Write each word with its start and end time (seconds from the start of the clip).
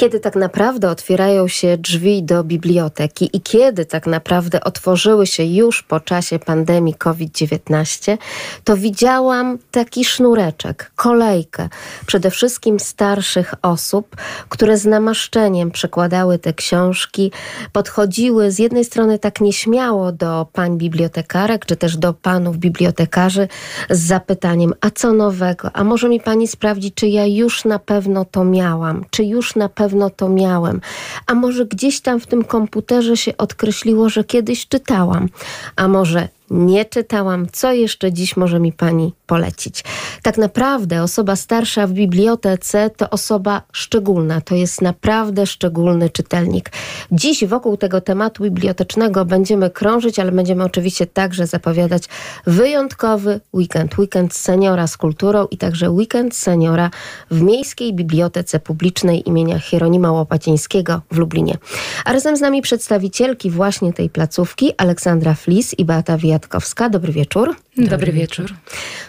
Kiedy 0.00 0.20
tak 0.20 0.36
naprawdę 0.36 0.90
otwierają 0.90 1.48
się 1.48 1.76
drzwi 1.78 2.22
do 2.22 2.44
biblioteki 2.44 3.30
i 3.32 3.40
kiedy 3.40 3.84
tak 3.84 4.06
naprawdę 4.06 4.64
otworzyły 4.64 5.26
się 5.26 5.44
już 5.44 5.82
po 5.82 6.00
czasie 6.00 6.38
pandemii 6.38 6.94
COVID-19, 6.94 8.18
to 8.64 8.76
widziałam 8.76 9.58
taki 9.70 10.04
sznureczek, 10.04 10.92
kolejkę, 10.96 11.68
przede 12.06 12.30
wszystkim 12.30 12.80
starszych 12.80 13.54
osób, 13.62 14.16
które 14.48 14.78
z 14.78 14.86
namaszczeniem 14.86 15.70
przekładały 15.70 16.38
te 16.38 16.52
książki, 16.52 17.32
podchodziły 17.72 18.50
z 18.50 18.58
jednej 18.58 18.84
strony 18.84 19.18
tak 19.18 19.40
nieśmiało 19.40 20.12
do 20.12 20.46
pań 20.52 20.78
bibliotekarek, 20.78 21.66
czy 21.66 21.76
też 21.76 21.96
do 21.96 22.14
panów 22.14 22.58
bibliotekarzy 22.58 23.48
z 23.90 24.00
zapytaniem, 24.00 24.74
a 24.80 24.90
co 24.90 25.12
nowego? 25.12 25.70
A 25.72 25.84
może 25.84 26.08
mi 26.08 26.20
pani 26.20 26.48
sprawdzi, 26.48 26.92
czy 26.92 27.08
ja 27.08 27.26
już 27.26 27.64
na 27.64 27.78
pewno 27.78 28.24
to 28.24 28.44
miałam, 28.44 29.04
czy 29.10 29.24
już 29.24 29.56
na 29.56 29.68
pewno 29.68 29.89
to 30.10 30.28
miałem, 30.28 30.80
a 31.26 31.34
może 31.34 31.66
gdzieś 31.66 32.00
tam 32.00 32.20
w 32.20 32.26
tym 32.26 32.44
komputerze 32.44 33.16
się 33.16 33.36
odkreśliło, 33.36 34.08
że 34.08 34.24
kiedyś 34.24 34.68
czytałam, 34.68 35.28
a 35.76 35.88
może 35.88 36.28
nie 36.50 36.84
czytałam, 36.84 37.46
co 37.52 37.72
jeszcze 37.72 38.12
dziś 38.12 38.36
może 38.36 38.60
mi 38.60 38.72
pani 38.72 39.12
polecić. 39.26 39.84
Tak 40.22 40.38
naprawdę 40.38 41.02
osoba 41.02 41.36
starsza 41.36 41.86
w 41.86 41.92
bibliotece 41.92 42.90
to 42.96 43.10
osoba 43.10 43.62
szczególna, 43.72 44.40
to 44.40 44.54
jest 44.54 44.82
naprawdę 44.82 45.46
szczególny 45.46 46.10
czytelnik. 46.10 46.70
Dziś 47.12 47.44
wokół 47.44 47.76
tego 47.76 48.00
tematu 48.00 48.42
bibliotecznego 48.42 49.24
będziemy 49.24 49.70
krążyć, 49.70 50.18
ale 50.18 50.32
będziemy 50.32 50.64
oczywiście 50.64 51.06
także 51.06 51.46
zapowiadać 51.46 52.04
wyjątkowy 52.46 53.40
weekend, 53.54 53.98
weekend 53.98 54.34
seniora 54.34 54.86
z 54.86 54.96
kulturą 54.96 55.46
i 55.50 55.56
także 55.56 55.90
weekend 55.90 56.36
seniora 56.36 56.90
w 57.30 57.42
Miejskiej 57.42 57.94
Bibliotece 57.94 58.60
Publicznej 58.60 59.28
imienia 59.28 59.58
Hieronima 59.58 60.12
Łopacińskiego 60.12 61.00
w 61.12 61.18
Lublinie. 61.18 61.58
A 62.04 62.12
razem 62.12 62.36
z 62.36 62.40
nami 62.40 62.62
przedstawicielki 62.62 63.50
właśnie 63.50 63.92
tej 63.92 64.10
placówki 64.10 64.72
Aleksandra 64.76 65.34
Flis 65.34 65.74
i 65.78 65.84
Beata 65.84 66.18
Wiatkowska. 66.40 66.88
Dobry 66.88 67.12
wieczór. 67.12 67.56
Dobry 67.76 68.12
wieczór. 68.12 68.54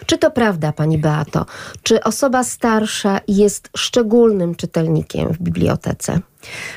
Czy 0.06 0.18
to 0.18 0.30
prawda, 0.30 0.72
pani 0.72 0.98
Beato? 0.98 1.46
Czy 1.82 2.02
osoba 2.02 2.44
starsza 2.44 3.20
jest 3.28 3.70
szczególnym 3.76 4.54
czytelnikiem 4.54 5.32
w 5.32 5.38
bibliotece? 5.38 6.20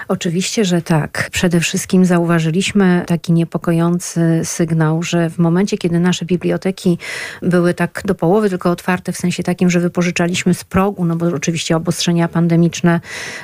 Oczywiście, 0.07 0.65
że 0.65 0.81
tak. 0.81 1.29
Przede 1.31 1.59
wszystkim 1.59 2.05
zauważyliśmy 2.05 3.03
taki 3.07 3.33
niepokojący 3.33 4.41
sygnał, 4.43 5.03
że 5.03 5.29
w 5.29 5.37
momencie, 5.37 5.77
kiedy 5.77 5.99
nasze 5.99 6.25
biblioteki 6.25 6.97
były 7.41 7.73
tak 7.73 8.01
do 8.05 8.15
połowy 8.15 8.49
tylko 8.49 8.71
otwarte, 8.71 9.11
w 9.11 9.17
sensie 9.17 9.43
takim, 9.43 9.69
że 9.69 9.79
wypożyczaliśmy 9.79 10.53
z 10.53 10.63
progu, 10.63 11.05
no 11.05 11.15
bo 11.15 11.25
oczywiście 11.25 11.75
obostrzenia 11.75 12.27
pandemiczne 12.27 12.99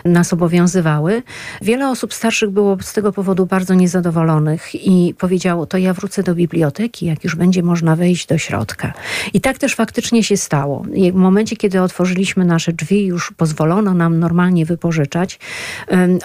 nas 0.06 0.34
obowiązywały, 0.34 1.24
wiele 1.62 1.90
osób 1.90 2.14
starszych 2.14 2.50
było 2.50 2.78
z 2.82 2.94
tego 2.94 3.14
powodu 3.14 3.46
bardzo 3.46 3.74
niezadowolonych 3.74 4.76
i 4.88 5.16
powiedziało, 5.18 5.66
to 5.66 5.78
ja 5.78 5.94
wrócę 5.94 6.24
do 6.24 6.36
biblioteki, 6.36 7.06
jak 7.06 7.24
już 7.24 7.36
będzie 7.36 7.64
można 7.64 7.96
wejść 7.96 8.28
do 8.28 8.38
środka. 8.38 8.94
I 9.34 9.42
tak 9.42 9.58
też 9.58 9.76
faktycznie 9.76 10.24
się 10.24 10.38
stało. 10.38 10.86
W 11.12 11.16
momencie, 11.16 11.56
kiedy 11.56 11.82
otworzyliśmy 11.82 12.46
nasze 12.46 12.74
drzwi, 12.74 13.06
już 13.06 13.34
pozwolono 13.38 13.94
nam 13.94 14.20
normalnie 14.20 14.66
wypożyczać, 14.66 15.40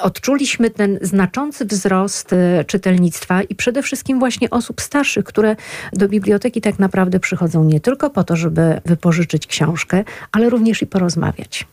odczuliśmy 0.00 0.70
ten 0.70 0.98
znaczący 1.02 1.64
wzrost 1.64 2.32
e, 2.32 2.64
czytelnictwa 2.64 3.42
i 3.42 3.54
przede 3.54 3.82
wszystkim 3.82 4.18
właśnie 4.18 4.50
osób 4.50 4.80
starszych, 4.80 5.24
które 5.24 5.56
do 5.92 6.08
biblioteki 6.08 6.60
tak 6.60 6.78
naprawdę 6.78 7.20
przychodzą 7.20 7.64
nie 7.64 7.80
tylko 7.80 8.10
po 8.10 8.24
to, 8.24 8.36
żeby 8.36 8.80
wypożyczyć 8.84 9.46
książkę, 9.46 10.04
ale 10.32 10.50
również 10.50 10.82
i 10.82 10.86
porozmawiać. 10.86 11.66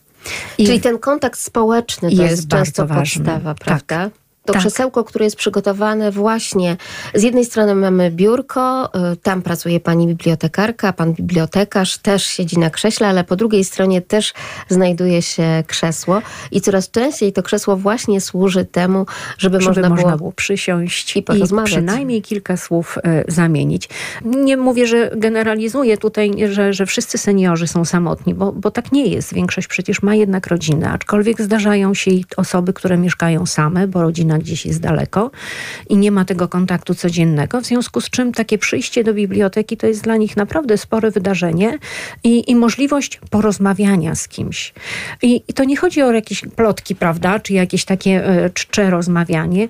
I 0.58 0.66
Czyli 0.66 0.80
ten 0.80 0.98
kontakt 0.98 1.40
społeczny 1.40 2.10
to 2.10 2.22
jest, 2.22 2.30
jest 2.30 2.48
często 2.48 2.86
ważny. 2.86 3.24
podstawa, 3.24 3.54
tak. 3.54 3.64
prawda? 3.64 4.04
Tak 4.04 4.23
to 4.44 4.52
tak. 4.52 4.62
krzesełko, 4.62 5.04
które 5.04 5.24
jest 5.24 5.36
przygotowane 5.36 6.10
właśnie, 6.10 6.76
z 7.14 7.22
jednej 7.22 7.44
strony 7.44 7.74
mamy 7.74 8.10
biurko, 8.10 8.90
y, 9.12 9.16
tam 9.16 9.42
pracuje 9.42 9.80
pani 9.80 10.06
bibliotekarka, 10.06 10.92
pan 10.92 11.12
bibliotekarz 11.12 11.98
też 11.98 12.26
siedzi 12.26 12.58
na 12.58 12.70
krześle, 12.70 13.08
ale 13.08 13.24
po 13.24 13.36
drugiej 13.36 13.64
stronie 13.64 14.02
też 14.02 14.32
znajduje 14.68 15.22
się 15.22 15.64
krzesło 15.66 16.22
i 16.50 16.60
coraz 16.60 16.90
częściej 16.90 17.32
to 17.32 17.42
krzesło 17.42 17.76
właśnie 17.76 18.20
służy 18.20 18.64
temu, 18.64 19.06
żeby, 19.38 19.60
żeby 19.60 19.68
można, 19.68 19.88
można 19.88 20.04
było, 20.04 20.18
było 20.18 20.32
przysiąść 20.32 21.16
i, 21.16 21.18
i 21.18 21.24
przynajmniej 21.64 22.22
kilka 22.22 22.56
słów 22.56 22.98
y, 22.98 23.32
zamienić. 23.32 23.88
Nie 24.24 24.56
mówię, 24.56 24.86
że 24.86 25.10
generalizuję 25.16 25.98
tutaj, 25.98 26.32
że, 26.50 26.72
że 26.72 26.86
wszyscy 26.86 27.18
seniorzy 27.18 27.66
są 27.66 27.84
samotni, 27.84 28.34
bo, 28.34 28.52
bo 28.52 28.70
tak 28.70 28.92
nie 28.92 29.06
jest. 29.06 29.34
Większość 29.34 29.66
przecież 29.66 30.02
ma 30.02 30.14
jednak 30.14 30.46
rodzinę, 30.46 30.90
aczkolwiek 30.90 31.42
zdarzają 31.42 31.94
się 31.94 32.10
i 32.10 32.24
osoby, 32.36 32.72
które 32.72 32.98
mieszkają 32.98 33.46
same, 33.46 33.88
bo 33.88 34.02
rodzina 34.02 34.33
gdzieś 34.38 34.66
jest 34.66 34.80
daleko 34.80 35.30
i 35.88 35.96
nie 35.96 36.10
ma 36.10 36.24
tego 36.24 36.48
kontaktu 36.48 36.94
codziennego, 36.94 37.60
w 37.60 37.66
związku 37.66 38.00
z 38.00 38.10
czym 38.10 38.32
takie 38.32 38.58
przyjście 38.58 39.04
do 39.04 39.14
biblioteki 39.14 39.76
to 39.76 39.86
jest 39.86 40.02
dla 40.02 40.16
nich 40.16 40.36
naprawdę 40.36 40.78
spore 40.78 41.10
wydarzenie 41.10 41.78
i, 42.24 42.50
i 42.50 42.56
możliwość 42.56 43.20
porozmawiania 43.30 44.14
z 44.14 44.28
kimś. 44.28 44.74
I, 45.22 45.42
I, 45.48 45.54
to 45.54 45.64
nie 45.64 45.76
chodzi 45.76 46.02
o 46.02 46.12
jakieś 46.12 46.40
plotki, 46.56 46.94
prawda, 46.94 47.40
czy 47.40 47.52
jakieś 47.52 47.84
takie 47.84 48.26
e, 48.26 48.50
czcze 48.50 48.90
rozmawianie. 48.90 49.68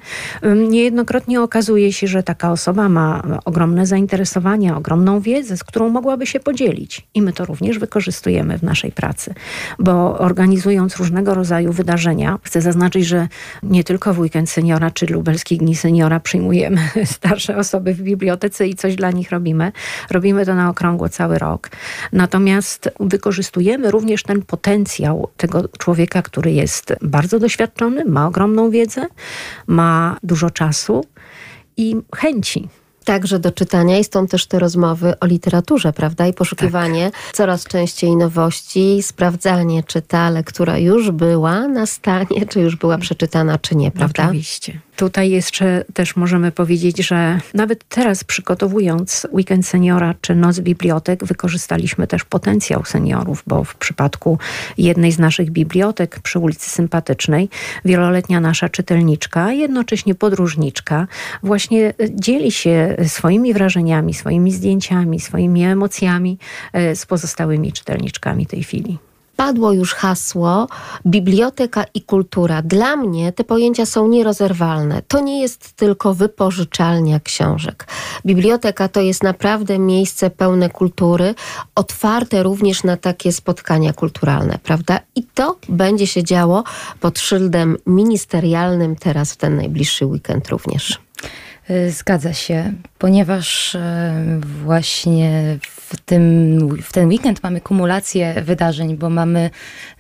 Niejednokrotnie 0.69 1.43
okazuje 1.43 1.93
się, 1.93 2.07
że 2.07 2.23
taka 2.23 2.53
osoba 2.53 2.89
ma 2.89 3.23
ogromne 3.45 3.87
zainteresowania, 3.87 4.77
ogromną 4.77 5.21
wiedzę, 5.21 5.57
z 5.57 5.65
którą 5.65 5.89
mogłaby 5.89 6.27
się 6.27 6.41
podzielić. 6.41 7.07
I 7.15 7.23
my 7.23 7.33
to 7.33 7.45
również 7.45 7.79
wykorzystujemy 7.79 8.59
w 8.59 8.63
naszej 8.63 8.93
pracy, 8.93 9.35
bo 9.79 10.19
organizując 10.19 10.97
różnego 10.97 11.35
rodzaju 11.35 11.73
wydarzenia, 11.73 12.39
chcę 12.43 12.61
zaznaczyć, 12.61 13.07
że 13.07 13.29
nie 13.63 13.85
tylko 13.85 14.15
w 14.15 14.19
weekend 14.19 14.51
seniora 14.55 14.91
czy 14.91 15.07
lubelskich 15.07 15.59
dni 15.59 15.77
seniora 15.77 16.21
przyjmujemy 16.21 16.81
starsze 17.17 17.57
osoby 17.57 17.95
w 17.95 18.03
bibliotece 18.03 18.69
i 18.69 18.75
coś 18.75 18.97
dla 18.97 19.11
nich 19.11 19.31
robimy. 19.31 19.73
Robimy 20.11 20.47
to 20.47 20.55
na 20.55 20.71
okrągło 20.71 21.09
cały 21.09 21.39
rok. 21.39 21.71
Natomiast 22.13 22.91
wykorzystujemy 23.01 23.91
również 23.91 24.23
ten 24.23 24.43
potencjał 24.43 25.29
tego 25.37 25.69
człowieka, 25.79 26.23
który 26.23 26.53
jest 26.53 26.95
bardzo 27.03 27.39
doświadczony, 27.39 28.05
ma 28.05 28.27
ogromną 28.27 28.71
wiedzę, 28.71 29.07
ma 29.67 30.17
dużo 30.23 30.51
czasu 30.51 31.05
i 31.77 31.97
chęci 32.17 32.69
także 33.05 33.39
do 33.39 33.53
czytania 33.53 33.99
i 33.99 34.05
stąd 34.05 34.31
też 34.31 34.47
te 34.47 34.59
rozmowy 34.59 35.15
o 35.21 35.27
literaturze, 35.27 35.93
prawda? 35.93 36.27
I 36.27 36.33
poszukiwanie 36.33 37.11
tak. 37.11 37.35
coraz 37.35 37.65
częściej 37.65 38.17
nowości, 38.17 39.03
sprawdzanie, 39.03 39.83
czy 39.83 40.03
ta 40.03 40.31
lektura 40.31 40.79
już 40.79 41.11
była 41.11 41.69
na 41.69 41.87
stanie, 41.87 42.47
czy 42.49 42.61
już 42.61 42.77
była 42.77 42.99
przeczytana, 42.99 43.59
czy 43.59 43.77
nie, 43.77 43.91
prawda? 43.91 44.25
Oczywiście. 44.25 44.81
Tutaj 44.97 45.31
jeszcze 45.31 45.85
też 45.95 46.17
możemy 46.17 46.53
powiedzieć, 46.53 46.97
że 47.07 47.41
nawet 47.55 47.85
teraz 47.89 48.25
przygotowując 48.25 49.27
Weekend 49.33 49.67
Seniora 49.67 50.15
czy 50.21 50.35
Noc 50.35 50.61
Bibliotek 50.61 51.25
wykorzystaliśmy 51.25 52.07
też 52.07 52.25
potencjał 52.25 52.85
seniorów, 52.85 53.43
bo 53.47 53.65
w 53.65 53.75
przypadku 53.75 54.39
jednej 54.79 55.13
z 55.13 55.19
naszych 55.19 55.51
bibliotek 55.51 56.21
przy 56.21 56.39
ulicy 56.39 56.71
Sympatycznej 56.71 57.49
wieloletnia 57.85 58.41
nasza 58.41 58.69
czytelniczka, 58.69 59.53
jednocześnie 59.53 60.15
podróżniczka 60.15 61.07
właśnie 61.43 61.95
dzieli 62.11 62.53
się 62.53 62.97
swoimi 63.07 63.55
wrażeniami, 63.55 64.15
swoimi 64.15 64.53
zdjęciami, 64.53 65.21
swoimi 65.21 65.65
emocjami 65.65 66.39
e, 66.73 66.97
z 66.97 67.07
pozostałymi 67.07 67.73
czytelniczkami 67.73 68.47
tej 68.47 68.63
chwili 68.63 68.99
padło 69.37 69.73
już 69.73 69.95
hasło 69.95 70.69
biblioteka 71.07 71.85
i 71.95 72.03
kultura. 72.03 72.63
Dla 72.63 72.97
mnie 72.97 73.33
te 73.33 73.45
pojęcia 73.45 73.87
są 73.87 74.09
nierozerwalne. 74.09 75.03
To 75.09 75.21
nie 75.21 75.41
jest 75.43 75.73
tylko 75.73 76.15
wypożyczalnia 76.15 77.21
książek. 77.21 77.87
Biblioteka 78.27 78.89
to 78.89 79.01
jest 79.01 79.23
naprawdę 79.23 79.79
miejsce 79.79 80.31
pełne 80.31 80.71
kultury, 80.71 81.35
otwarte 81.75 82.43
również 82.43 82.85
na 82.85 82.97
takie 82.97 83.33
spotkania 83.33 83.93
kulturalne, 83.93 84.59
prawda? 84.63 85.01
I 85.17 85.23
to 85.35 85.57
będzie 85.69 86.07
się 86.07 86.25
działo 86.25 86.65
pod 87.01 87.19
szyldem 87.19 87.77
ministerialnym 87.87 88.97
teraz 88.97 89.33
w 89.33 89.37
ten 89.37 89.57
najbliższy 89.57 90.07
weekend 90.07 90.49
również. 90.49 91.04
Y, 91.71 91.91
zgadza 91.91 92.33
się, 92.33 92.73
ponieważ 92.99 93.75
y, 93.75 93.81
właśnie 94.65 95.59
w, 95.61 96.01
tym, 96.01 96.59
w 96.83 96.93
ten 96.93 97.09
weekend 97.09 97.43
mamy 97.43 97.61
kumulację 97.61 98.43
wydarzeń, 98.43 98.97
bo 98.97 99.11
mamy 99.11 99.51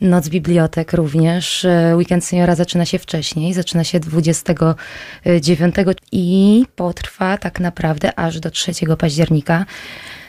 Noc 0.01 0.29
Bibliotek 0.29 0.93
również. 0.93 1.65
Y, 1.65 1.97
weekend 1.97 2.25
Seniora 2.25 2.55
zaczyna 2.55 2.85
się 2.85 2.99
wcześniej, 2.99 3.55
zaczyna 3.55 3.85
się 3.85 4.01
29 4.01 5.75
i 6.13 6.65
potrwa 6.77 7.39
tak 7.39 7.61
naprawdę 7.61 8.19
aż 8.19 8.41
do 8.41 8.51
3 8.51 8.73
października 8.99 9.67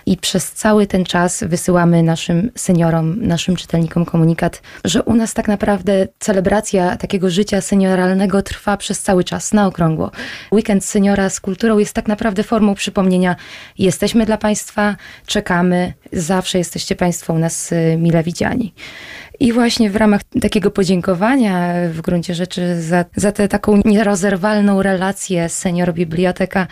i 0.05 0.17
przez 0.17 0.51
cały 0.51 0.87
ten 0.87 1.05
czas 1.05 1.43
wysyłamy 1.43 2.03
naszym 2.03 2.51
seniorom, 2.55 3.27
naszym 3.27 3.55
czytelnikom 3.55 4.05
komunikat, 4.05 4.61
że 4.85 5.03
u 5.03 5.13
nas 5.13 5.33
tak 5.33 5.47
naprawdę 5.47 6.07
celebracja 6.19 6.97
takiego 6.97 7.29
życia 7.29 7.61
senioralnego 7.61 8.41
trwa 8.41 8.77
przez 8.77 9.01
cały 9.01 9.23
czas, 9.23 9.53
na 9.53 9.67
okrągło. 9.67 10.11
Weekend 10.51 10.85
seniora 10.85 11.29
z 11.29 11.39
kulturą 11.39 11.77
jest 11.77 11.93
tak 11.93 12.07
naprawdę 12.07 12.43
formą 12.43 12.75
przypomnienia, 12.75 13.35
jesteśmy 13.77 14.25
dla 14.25 14.37
Państwa, 14.37 14.95
czekamy, 15.25 15.93
zawsze 16.13 16.57
jesteście 16.57 16.95
Państwo 16.95 17.33
u 17.33 17.39
nas 17.39 17.71
y, 17.71 17.97
mile 17.97 18.23
widziani. 18.23 18.73
I 19.39 19.53
właśnie 19.53 19.89
w 19.89 19.95
ramach 19.95 20.21
takiego 20.41 20.71
podziękowania 20.71 21.73
w 21.89 22.01
gruncie 22.01 22.35
rzeczy 22.35 22.81
za, 22.81 23.05
za 23.15 23.31
tę 23.31 23.47
taką 23.47 23.81
nierozerwalną 23.85 24.81
relację 24.81 25.49
senior-biblioteka, 25.49 26.67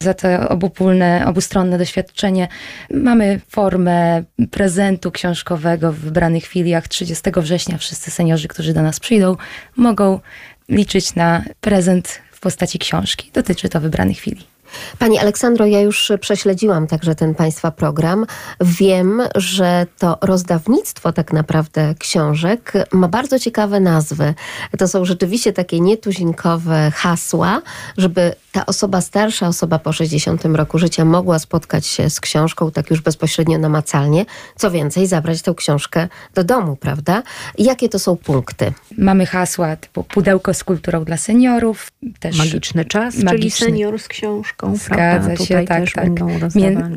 za 0.00 0.14
to 0.14 0.48
obopólne, 0.48 1.24
obustronne 1.26 1.78
doświadczenie, 1.78 2.48
mamy 2.90 3.40
formę 3.48 4.22
prezentu 4.50 5.10
książkowego 5.10 5.92
w 5.92 5.96
wybranych 5.96 6.46
filiach. 6.46 6.88
30 6.88 7.30
września 7.36 7.78
wszyscy 7.78 8.10
seniorzy, 8.10 8.48
którzy 8.48 8.72
do 8.74 8.82
nas 8.82 9.00
przyjdą, 9.00 9.36
mogą 9.76 10.20
liczyć 10.68 11.14
na 11.14 11.42
prezent 11.60 12.20
w 12.32 12.40
postaci 12.40 12.78
książki. 12.78 13.30
Dotyczy 13.34 13.68
to 13.68 13.80
wybranych 13.80 14.18
filii. 14.20 14.57
Pani 14.98 15.18
Aleksandro, 15.18 15.66
ja 15.66 15.80
już 15.80 16.12
prześledziłam 16.20 16.86
także 16.86 17.14
ten 17.14 17.34
Państwa 17.34 17.70
program. 17.70 18.26
Wiem, 18.60 19.22
że 19.34 19.86
to 19.98 20.18
rozdawnictwo 20.20 21.12
tak 21.12 21.32
naprawdę 21.32 21.94
książek 21.98 22.72
ma 22.92 23.08
bardzo 23.08 23.38
ciekawe 23.38 23.80
nazwy. 23.80 24.34
To 24.78 24.88
są 24.88 25.04
rzeczywiście 25.04 25.52
takie 25.52 25.80
nietuzinkowe 25.80 26.92
hasła, 26.94 27.62
żeby 27.96 28.34
ta 28.52 28.66
osoba 28.66 29.00
starsza, 29.00 29.48
osoba 29.48 29.78
po 29.78 29.92
60 29.92 30.44
roku 30.44 30.78
życia 30.78 31.04
mogła 31.04 31.38
spotkać 31.38 31.86
się 31.86 32.10
z 32.10 32.20
książką 32.20 32.70
tak 32.70 32.90
już 32.90 33.00
bezpośrednio 33.00 33.58
namacalnie. 33.58 34.26
Co 34.56 34.70
więcej, 34.70 35.06
zabrać 35.06 35.42
tę 35.42 35.54
książkę 35.54 36.08
do 36.34 36.44
domu, 36.44 36.76
prawda? 36.76 37.22
Jakie 37.58 37.88
to 37.88 37.98
są 37.98 38.16
punkty? 38.16 38.72
Mamy 38.98 39.26
hasła 39.26 39.76
typu 39.76 40.04
pudełko 40.04 40.54
z 40.54 40.64
kulturą 40.64 41.04
dla 41.04 41.16
seniorów. 41.16 41.92
Też 42.20 42.38
magiczny 42.38 42.84
czas, 42.84 43.14
magiczny. 43.14 43.30
czyli 43.30 43.50
senior 43.50 43.98
z 43.98 44.08
książką. 44.08 44.57
Zgadza 44.74 45.26
prawda? 45.26 45.44
się, 45.44 45.64
tak, 45.64 45.92
tak. 45.92 46.08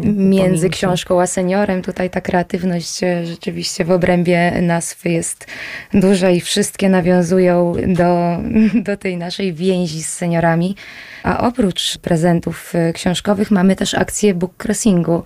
między 0.04 0.70
książką 0.70 1.22
a 1.22 1.28
seniorem 1.28 1.82
tutaj 1.82 2.10
ta 2.10 2.22
kreatywność 2.22 3.04
e, 3.04 3.26
rzeczywiście 3.26 3.86
w 3.86 3.92
obrębie 3.92 4.62
nazwy 4.62 5.10
jest 5.10 5.48
duża 5.94 6.30
i 6.30 6.42
wszystkie 6.42 6.90
nawiązują 6.90 7.74
do, 7.88 8.38
do 8.88 8.98
tej 8.98 9.18
naszej 9.18 9.54
więzi 9.54 10.04
z 10.04 10.10
seniorami. 10.10 10.76
A 11.24 11.48
oprócz 11.48 11.98
prezentów 11.98 12.76
e, 12.76 12.94
książkowych 12.94 13.52
mamy 13.52 13.76
też 13.76 13.94
akcję 13.94 14.34
book 14.34 14.66
crossingu 14.66 15.16
e, 15.16 15.24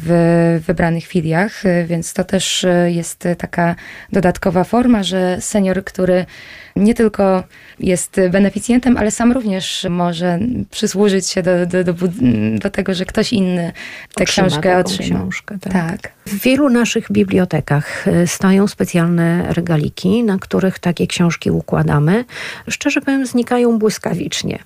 w 0.00 0.60
wybranych 0.66 1.06
filiach, 1.06 1.62
więc 1.86 2.12
to 2.12 2.24
też 2.24 2.66
jest 2.86 3.28
taka 3.38 3.74
dodatkowa 4.12 4.64
forma, 4.64 5.02
że 5.02 5.40
senior, 5.40 5.84
który 5.84 6.26
nie 6.76 6.94
tylko 6.94 7.44
jest 7.80 8.20
beneficjentem, 8.30 8.96
ale 8.96 9.10
sam 9.10 9.32
również 9.32 9.86
może 9.90 10.38
przysłużyć 10.70 11.28
się 11.28 11.42
do, 11.42 11.66
do, 11.66 11.84
do, 11.84 11.94
do 12.60 12.70
tego, 12.70 12.94
że 12.94 13.04
ktoś 13.04 13.32
inny 13.32 13.72
tę 14.14 14.24
książkę 14.24 14.78
otrzyma. 14.78 15.18
Książkę, 15.18 15.58
tak. 15.60 15.72
tak. 15.72 16.12
W 16.26 16.42
wielu 16.42 16.70
naszych 16.70 17.12
bibliotekach 17.12 18.04
stoją 18.26 18.66
specjalne 18.66 19.52
regaliki, 19.52 20.24
na 20.24 20.38
których 20.38 20.78
takie 20.78 21.06
książki 21.06 21.50
układamy. 21.50 22.24
Szczerze 22.68 23.00
powiem, 23.00 23.26
znikają 23.26 23.78
błyskawicznie. 23.78 24.58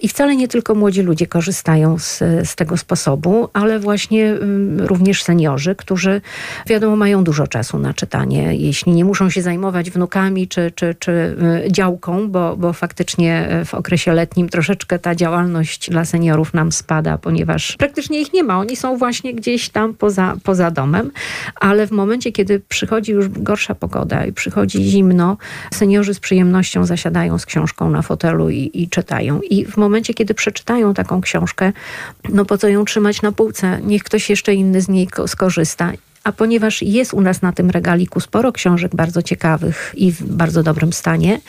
I 0.00 0.08
wcale 0.08 0.36
nie 0.36 0.48
tylko 0.48 0.74
młodzi 0.74 1.02
ludzie 1.02 1.26
korzystają 1.26 1.98
z, 1.98 2.18
z 2.44 2.56
tego 2.56 2.76
sposobu, 2.76 3.48
ale 3.52 3.78
właśnie 3.78 4.28
mm, 4.28 4.80
również 4.80 5.22
seniorzy, 5.22 5.74
którzy 5.74 6.20
wiadomo 6.66 6.96
mają 6.96 7.24
dużo 7.24 7.46
czasu 7.46 7.78
na 7.78 7.94
czytanie. 7.94 8.56
Jeśli 8.56 8.92
nie 8.92 9.04
muszą 9.04 9.30
się 9.30 9.42
zajmować 9.42 9.90
wnukami 9.90 10.48
czy, 10.48 10.70
czy, 10.70 10.94
czy 10.98 11.12
e, 11.12 11.72
działką, 11.72 12.30
bo, 12.30 12.56
bo 12.56 12.72
faktycznie 12.72 13.48
e, 13.48 13.64
w 13.64 13.74
okresie 13.74 14.12
letnim 14.12 14.48
troszeczkę 14.48 14.98
ta 14.98 15.14
działalność 15.14 15.90
dla 15.90 16.04
seniorów 16.04 16.54
nam 16.54 16.72
spada, 16.72 17.18
ponieważ 17.18 17.76
praktycznie 17.76 18.20
ich 18.20 18.32
nie 18.32 18.44
ma. 18.44 18.58
Oni 18.58 18.76
są 18.76 18.96
właśnie 18.96 19.34
gdzieś 19.34 19.68
tam 19.68 19.94
poza, 19.94 20.36
poza 20.42 20.70
domem, 20.70 21.10
ale 21.54 21.86
w 21.86 21.90
momencie, 21.90 22.32
kiedy 22.32 22.60
przychodzi 22.60 23.12
już 23.12 23.28
gorsza 23.28 23.74
pogoda 23.74 24.24
i 24.24 24.32
przychodzi 24.32 24.84
zimno, 24.84 25.36
seniorzy 25.74 26.14
z 26.14 26.20
przyjemnością 26.20 26.84
zasiadają 26.84 27.38
z 27.38 27.46
książką 27.46 27.90
na 27.90 28.02
fotelu 28.02 28.50
i, 28.50 28.70
i 28.74 28.88
czytają. 28.88 29.40
I 29.40 29.64
w 29.64 29.76
momencie, 29.76 29.85
kiedy 30.14 30.34
przeczytają 30.34 30.94
taką 30.94 31.20
książkę, 31.20 31.72
no 32.28 32.44
po 32.44 32.58
co 32.58 32.68
ją 32.68 32.84
trzymać 32.84 33.22
na 33.22 33.32
półce? 33.32 33.80
Niech 33.82 34.04
ktoś 34.04 34.30
jeszcze 34.30 34.54
inny 34.54 34.80
z 34.80 34.88
niej 34.88 35.08
skorzysta 35.26 35.92
a 36.26 36.32
ponieważ 36.32 36.82
jest 36.82 37.14
u 37.14 37.20
nas 37.20 37.42
na 37.42 37.52
tym 37.52 37.70
regaliku 37.70 38.20
sporo 38.20 38.52
książek 38.52 38.94
bardzo 38.94 39.22
ciekawych 39.22 39.92
i 39.96 40.12
w 40.12 40.22
bardzo 40.22 40.62
dobrym 40.62 40.92
stanie, 40.92 41.40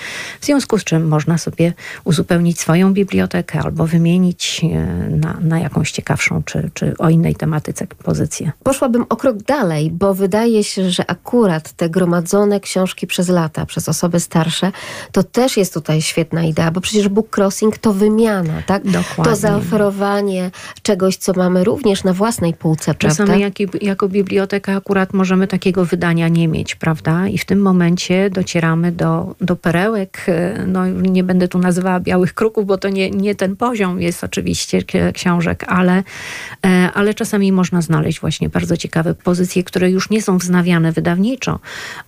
w 0.42 0.46
związku 0.46 0.78
z 0.78 0.84
czym 0.84 1.08
można 1.08 1.38
sobie 1.38 1.74
uzupełnić 2.04 2.60
swoją 2.60 2.94
bibliotekę 2.94 3.60
albo 3.60 3.88
wymienić 3.88 4.62
e, 4.64 5.10
na, 5.10 5.38
na 5.42 5.60
jakąś 5.60 5.92
ciekawszą 5.92 6.44
czy, 6.44 6.70
czy 6.74 6.98
o 6.98 7.10
innej 7.10 7.36
tematyce 7.36 7.88
pozycję. 7.88 8.52
Poszłabym 8.64 9.06
o 9.10 9.16
krok 9.16 9.38
dalej, 9.38 9.92
bo 9.92 10.14
wydaje 10.14 10.64
się, 10.64 10.90
że 10.90 11.10
akurat 11.10 11.72
te 11.72 11.90
gromadzone 11.90 12.60
książki 12.60 13.08
przez 13.08 13.30
lata, 13.30 13.66
przez 13.66 13.90
osoby 13.90 14.20
starsze, 14.20 14.72
to 15.12 15.24
też 15.24 15.58
jest 15.58 15.74
tutaj 15.74 16.02
świetna 16.02 16.44
idea, 16.44 16.72
bo 16.72 16.82
przecież 16.82 17.08
book 17.08 17.38
crossing 17.38 17.78
to 17.78 17.94
wymiana, 17.94 18.62
tak? 18.66 18.84
Dokładnie. 18.84 19.24
To 19.24 19.36
zaoferowanie 19.36 20.52
czegoś, 20.82 21.18
co 21.18 21.34
mamy 21.34 21.64
również 21.64 22.04
na 22.04 22.14
własnej 22.14 22.54
półce, 22.54 22.96
Czasami 22.96 23.28
prawda? 23.28 23.46
Jak, 23.46 23.84
jako 23.84 24.10
biblioteka 24.10 24.67
akurat 24.76 25.14
możemy 25.14 25.48
takiego 25.48 25.86
wydania 25.86 26.28
nie 26.28 26.48
mieć, 26.48 26.76
prawda? 26.76 27.28
I 27.28 27.38
w 27.38 27.46
tym 27.46 27.62
momencie 27.62 28.30
docieramy 28.30 28.92
do, 28.92 29.36
do 29.42 29.56
perełek. 29.56 30.26
No, 30.68 30.88
nie 30.88 31.24
będę 31.24 31.48
tu 31.48 31.60
nazywała 31.60 32.00
białych 32.00 32.34
kruków, 32.34 32.66
bo 32.66 32.78
to 32.78 32.90
nie, 32.90 33.12
nie 33.12 33.36
ten 33.36 33.56
poziom 33.56 34.02
jest 34.02 34.24
oczywiście 34.24 34.84
książek, 35.14 35.66
ale, 35.68 36.04
e, 36.66 36.92
ale 36.94 37.14
czasami 37.14 37.52
można 37.52 37.82
znaleźć 37.82 38.20
właśnie 38.20 38.50
bardzo 38.50 38.78
ciekawe 38.78 39.14
pozycje, 39.14 39.64
które 39.64 39.92
już 39.92 40.10
nie 40.10 40.22
są 40.22 40.38
wznawiane 40.38 40.92
wydawniczo, 40.92 41.60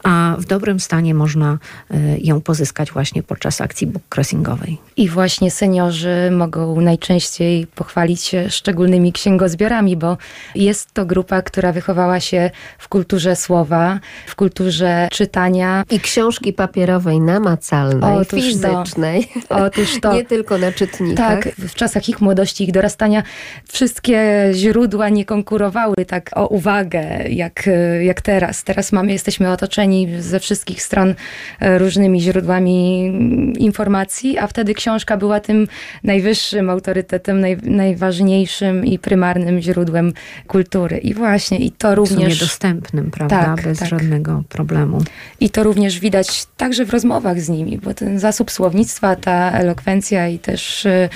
a 0.04 0.36
w 0.40 0.46
dobrym 0.46 0.80
stanie 0.80 1.14
można 1.14 1.58
e, 1.92 2.18
ją 2.18 2.42
pozyskać 2.42 2.92
właśnie 2.92 3.24
podczas 3.24 3.62
akcji 3.62 3.88
bookcrossingowej. 3.88 4.78
I 4.98 5.10
właśnie 5.10 5.52
seniorzy 5.52 6.32
mogą 6.32 6.82
najczęściej 6.82 7.68
pochwalić 7.68 8.22
się 8.24 8.50
szczególnymi 8.50 9.14
księgozbiorami, 9.14 9.98
bo 9.98 10.18
jest 10.56 10.94
to 10.94 11.06
grupa, 11.06 11.42
która 11.42 11.72
wychowała 11.72 12.20
się 12.20 12.49
w 12.78 12.88
kulturze 12.88 13.36
słowa, 13.36 14.00
w 14.28 14.36
kulturze 14.36 15.08
czytania. 15.12 15.84
I 15.92 16.00
książki 16.00 16.54
papierowej, 16.54 17.20
namacalnej, 17.20 18.18
otóż 18.18 18.40
fizycznej. 18.40 19.28
To, 19.48 19.56
otóż 19.56 20.00
to. 20.02 20.14
nie 20.18 20.26
tylko 20.26 20.58
na 20.58 20.72
czytnikach. 20.72 21.44
Tak, 21.44 21.56
w 21.56 21.76
czasach 21.76 22.10
ich 22.10 22.22
młodości, 22.22 22.64
ich 22.64 22.72
dorastania 22.72 23.24
wszystkie 23.72 24.50
źródła 24.54 25.10
nie 25.10 25.26
konkurowały 25.26 25.96
tak 26.08 26.32
o 26.36 26.48
uwagę 26.48 27.30
jak, 27.30 27.70
jak 28.02 28.22
teraz. 28.22 28.64
Teraz 28.64 28.92
mamy, 28.92 29.12
jesteśmy 29.12 29.52
otoczeni 29.52 30.08
ze 30.20 30.40
wszystkich 30.40 30.84
stron 30.84 31.16
e, 31.60 31.78
różnymi 31.78 32.22
źródłami 32.22 33.06
informacji, 33.60 34.38
a 34.38 34.48
wtedy 34.48 34.74
książka 34.74 35.18
była 35.18 35.40
tym 35.40 35.68
najwyższym 36.04 36.70
autorytetem, 36.70 37.42
naj, 37.42 37.58
najważniejszym 37.64 38.86
i 38.86 39.00
prymarnym 39.00 39.62
źródłem 39.62 40.14
kultury. 40.48 40.98
I 40.98 41.14
właśnie, 41.14 41.58
i 41.58 41.72
to 41.72 41.96
również 41.96 42.29
dostępnym, 42.36 43.12
prawda? 43.12 43.44
Tak, 43.56 43.64
Bez 43.64 43.80
tak. 43.80 43.90
żadnego 43.90 44.44
problemu. 44.50 45.04
I 45.40 45.50
to 45.50 45.64
również 45.64 46.00
widać 46.00 46.46
także 46.58 46.86
w 46.86 46.90
rozmowach 46.90 47.42
z 47.42 47.50
nimi, 47.50 47.78
bo 47.78 47.94
ten 47.94 48.20
zasób 48.20 48.52
słownictwa, 48.52 49.16
ta 49.16 49.52
elokwencja 49.52 50.28
i 50.28 50.40
też 50.40 50.86
y, 50.86 51.10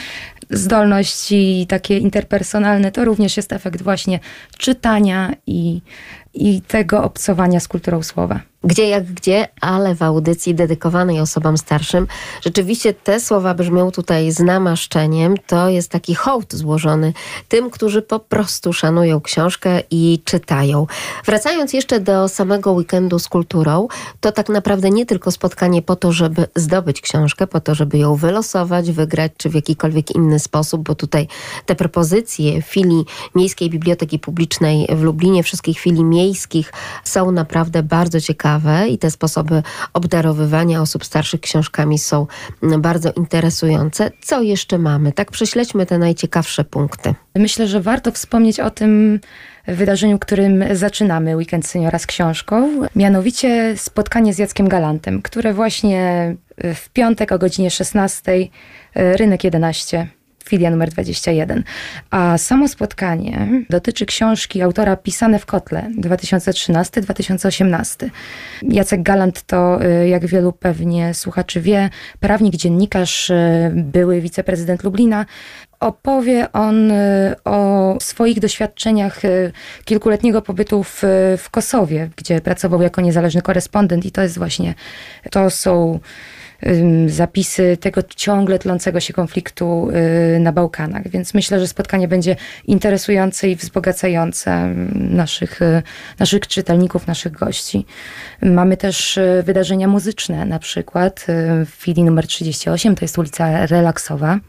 zdolności 0.50 1.66
takie 1.70 1.98
interpersonalne, 1.98 2.92
to 2.92 3.06
również 3.06 3.38
jest 3.38 3.54
efekt 3.54 3.82
właśnie 3.82 4.20
czytania 4.58 5.34
i, 5.48 5.82
i 6.34 6.62
tego 6.62 7.04
obcowania 7.04 7.60
z 7.60 7.68
kulturą 7.68 8.04
słowa 8.04 8.53
gdzie 8.64 8.90
jak 8.90 9.14
gdzie, 9.14 9.48
ale 9.62 9.96
w 9.96 10.02
audycji 10.02 10.56
dedykowanej 10.56 11.20
osobom 11.20 11.58
starszym. 11.58 12.08
Rzeczywiście 12.42 12.94
te 12.94 13.20
słowa 13.20 13.54
brzmią 13.54 13.92
tutaj 13.92 14.32
z 14.32 14.40
namaszczeniem. 14.40 15.36
To 15.48 15.70
jest 15.70 15.92
taki 15.92 16.16
hołd 16.16 16.54
złożony 16.54 17.14
tym, 17.48 17.70
którzy 17.70 18.02
po 18.02 18.20
prostu 18.20 18.74
szanują 18.74 19.22
książkę 19.22 19.82
i 19.92 20.22
czytają. 20.26 20.88
Wracając 21.26 21.74
jeszcze 21.74 22.00
do 22.00 22.28
samego 22.28 22.72
weekendu 22.72 23.20
z 23.20 23.28
kulturą, 23.28 23.88
to 24.20 24.32
tak 24.32 24.50
naprawdę 24.50 24.90
nie 24.90 25.06
tylko 25.06 25.32
spotkanie 25.32 25.82
po 25.82 25.96
to, 25.96 26.12
żeby 26.12 26.48
zdobyć 26.56 27.02
książkę, 27.02 27.48
po 27.48 27.60
to, 27.60 27.76
żeby 27.76 27.98
ją 27.98 28.16
wylosować, 28.16 28.92
wygrać, 28.92 29.32
czy 29.38 29.50
w 29.50 29.56
jakikolwiek 29.56 30.16
inny 30.16 30.40
sposób, 30.40 30.84
bo 30.84 30.96
tutaj 30.96 31.28
te 31.66 31.76
propozycje 31.76 32.62
filii 32.62 33.06
Miejskiej 33.36 33.70
Biblioteki 33.70 34.20
Publicznej 34.20 34.88
w 34.96 35.02
Lublinie, 35.02 35.44
wszystkich 35.44 35.80
filii 35.80 36.04
miejskich 36.04 36.74
są 37.04 37.32
naprawdę 37.32 37.84
bardzo 37.84 38.22
ciekawe 38.22 38.53
i 38.90 38.98
te 38.98 39.12
sposoby 39.12 39.64
obdarowywania 39.94 40.82
osób 40.82 41.06
starszych 41.06 41.42
książkami 41.42 42.00
są 42.00 42.28
bardzo 42.78 43.12
interesujące. 43.12 44.12
Co 44.22 44.42
jeszcze 44.42 44.78
mamy? 44.78 45.12
Tak 45.12 45.32
prześledźmy 45.32 45.86
te 45.86 45.98
najciekawsze 45.98 46.64
punkty. 46.64 47.16
Myślę, 47.36 47.68
że 47.68 47.82
warto 47.82 48.12
wspomnieć 48.12 48.60
o 48.60 48.70
tym 48.70 49.20
wydarzeniu, 49.68 50.20
którym 50.20 50.64
zaczynamy 50.72 51.38
Weekend 51.38 51.68
Seniora 51.68 52.00
z 52.00 52.08
książką, 52.08 52.70
mianowicie 52.96 53.74
spotkanie 53.78 54.34
z 54.34 54.38
Jackiem 54.38 54.68
Galantem, 54.68 55.22
które 55.22 55.54
właśnie 55.54 56.36
w 56.58 56.90
piątek 56.90 57.32
o 57.32 57.40
godzinie 57.40 57.72
16 57.72 58.32
Rynek 58.96 59.44
11 59.44 60.08
filia 60.44 60.70
numer 60.70 60.90
21. 60.90 61.64
A 62.12 62.38
samo 62.38 62.68
spotkanie 62.68 63.48
dotyczy 63.70 64.06
książki 64.06 64.62
autora 64.62 64.96
Pisane 64.96 65.40
w 65.40 65.46
kotle 65.46 65.92
2013-2018. 65.98 68.10
Jacek 68.62 69.04
Galant 69.04 69.42
to, 69.42 69.86
y, 69.86 70.08
jak 70.08 70.26
wielu 70.26 70.52
pewnie 70.52 71.14
słuchaczy 71.14 71.62
wie, 71.62 71.90
prawnik, 72.20 72.56
dziennikarz, 72.56 73.30
y, 73.30 73.72
były 73.76 74.22
wiceprezydent 74.22 74.84
Lublina, 74.84 75.26
opowie 75.80 76.52
on 76.52 76.92
y, 76.92 77.36
o 77.46 77.98
swoich 78.02 78.40
doświadczeniach 78.40 79.22
kilkuletniego 79.86 80.42
pobytu 80.42 80.84
w, 80.84 81.02
w 81.38 81.50
Kosowie, 81.52 82.10
gdzie 82.16 82.42
pracował 82.42 82.82
jako 82.82 83.02
niezależny 83.02 83.42
korespondent 83.42 84.06
i 84.06 84.12
to 84.12 84.22
jest 84.22 84.38
właśnie, 84.38 84.74
to 85.32 85.50
są 85.50 86.00
zapisy 87.08 87.78
tego 87.78 88.04
ciągle 88.16 88.60
tlącego 88.60 89.00
się 89.00 89.14
konfliktu 89.14 89.90
y, 90.36 90.40
na 90.40 90.52
Bałkanach. 90.52 91.08
Więc 91.08 91.34
myślę, 91.34 91.60
że 91.60 91.68
spotkanie 91.68 92.08
będzie 92.08 92.36
interesujące 92.68 93.50
i 93.50 93.56
wzbogacające 93.56 94.74
naszych, 94.96 95.62
y, 95.62 95.82
naszych 96.20 96.48
czytelników, 96.48 97.08
naszych 97.08 97.32
gości. 97.32 97.86
Mamy 98.42 98.78
też 98.78 99.18
y, 99.18 99.44
wydarzenia 99.46 99.88
muzyczne, 99.88 100.46
na 100.46 100.60
przykład 100.60 101.26
w 101.66 101.72
chwili 101.80 102.04
numer 102.04 102.28
38, 102.28 102.96
to 102.96 103.06
jest 103.06 103.18
ulica 103.18 103.66
Relaksowa. 103.66 104.40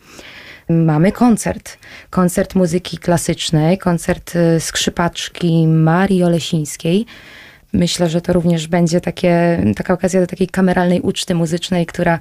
Mamy 0.68 1.12
koncert, 1.12 1.78
koncert 2.10 2.54
muzyki 2.54 2.98
klasycznej, 2.98 3.78
koncert 3.78 4.32
skrzypaczki 4.58 5.68
Marii 5.68 6.24
Olesińskiej 6.24 7.06
myślę, 7.74 8.08
że 8.08 8.20
to 8.20 8.32
również 8.32 8.68
będzie 8.68 9.00
takie, 9.00 9.62
taka 9.76 9.94
okazja 9.94 10.20
do 10.20 10.26
takiej 10.26 10.48
kameralnej 10.48 11.00
uczty 11.00 11.34
muzycznej, 11.34 11.86
która, 11.86 12.18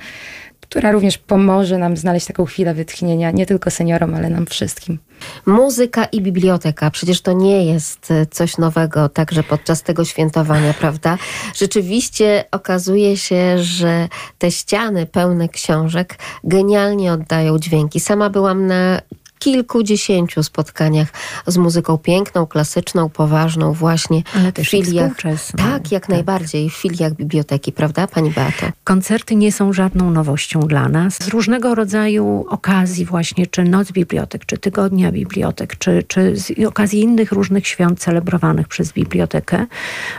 która 0.61 0.91
również 0.91 1.17
pomoże 1.17 1.77
nam 1.77 1.97
znaleźć 1.97 2.27
taką 2.27 2.45
chwilę 2.45 2.73
wytchnienia, 2.73 3.31
nie 3.31 3.45
tylko 3.45 3.71
seniorom, 3.71 4.15
ale 4.15 4.29
nam 4.29 4.45
wszystkim. 4.45 4.99
Muzyka 5.45 6.05
i 6.05 6.21
biblioteka, 6.21 6.91
przecież 6.91 7.21
to 7.21 7.33
nie 7.33 7.65
jest 7.65 8.11
e, 8.11 8.25
coś 8.25 8.57
nowego 8.57 9.09
także 9.09 9.43
podczas 9.43 9.83
tego 9.83 10.05
świętowania, 10.05 10.73
prawda? 10.79 11.17
Rzeczywiście 11.55 12.45
okazuje 12.51 13.17
się, 13.17 13.63
że 13.63 14.07
te 14.37 14.51
ściany 14.51 15.05
pełne 15.05 15.49
książek 15.49 16.17
genialnie 16.43 17.13
oddają 17.13 17.59
dźwięki. 17.59 17.99
Sama 17.99 18.29
byłam 18.29 18.67
na 18.67 19.01
kilkudziesięciu 19.43 20.43
spotkaniach 20.43 21.07
z 21.47 21.57
muzyką 21.57 21.97
piękną, 21.97 22.47
klasyczną, 22.47 23.09
poważną, 23.09 23.73
właśnie 23.73 24.23
Ale 24.39 24.51
też 24.51 24.67
w 24.67 24.71
filiach. 24.71 25.11
Tak, 25.57 25.91
jak 25.91 26.03
tak. 26.03 26.09
najbardziej, 26.09 26.69
w 26.69 26.73
filiach 26.73 27.13
biblioteki, 27.13 27.71
prawda, 27.71 28.07
pani 28.07 28.31
Beato? 28.31 28.65
Koncerty 28.83 29.35
nie 29.35 29.51
są 29.51 29.73
żadną 29.73 30.11
nowością 30.11 30.59
dla 30.59 30.89
nas. 30.89 31.17
Z 31.23 31.27
różnego 31.27 31.75
rodzaju 31.75 32.45
okazji, 32.49 33.05
właśnie, 33.05 33.47
czy 33.47 33.63
Noc 33.63 33.91
Bibliotek, 33.91 34.45
czy 34.45 34.57
Tygodnia 34.57 35.11
Bibliotek, 35.11 35.77
czy, 35.77 36.03
czy 36.07 36.37
z 36.37 36.65
okazji 36.67 36.99
innych 36.99 37.31
różnych 37.31 37.67
świąt 37.67 37.99
celebrowanych 37.99 38.67
przez 38.67 38.91
bibliotekę, 38.91 39.65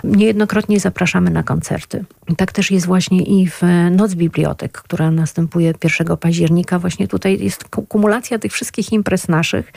niejednokrotnie 0.04 0.80
zapraszamy 0.80 1.30
na 1.30 1.42
koncerty. 1.42 2.04
Tak 2.36 2.52
też 2.52 2.70
jest 2.70 2.86
właśnie 2.86 3.22
i 3.22 3.50
w 3.50 3.62
Noc 3.90 4.14
Bibliotek, 4.14 4.72
która 4.72 5.10
następuje 5.10 5.74
1 5.98 6.16
października. 6.16 6.78
Właśnie 6.78 7.08
tutaj 7.08 7.38
jest 7.40 7.64
kumulacja 7.88 8.38
tych 8.38 8.52
wszystkich 8.52 8.92
imprez 8.92 9.13
okres 9.14 9.28
naszych. 9.28 9.73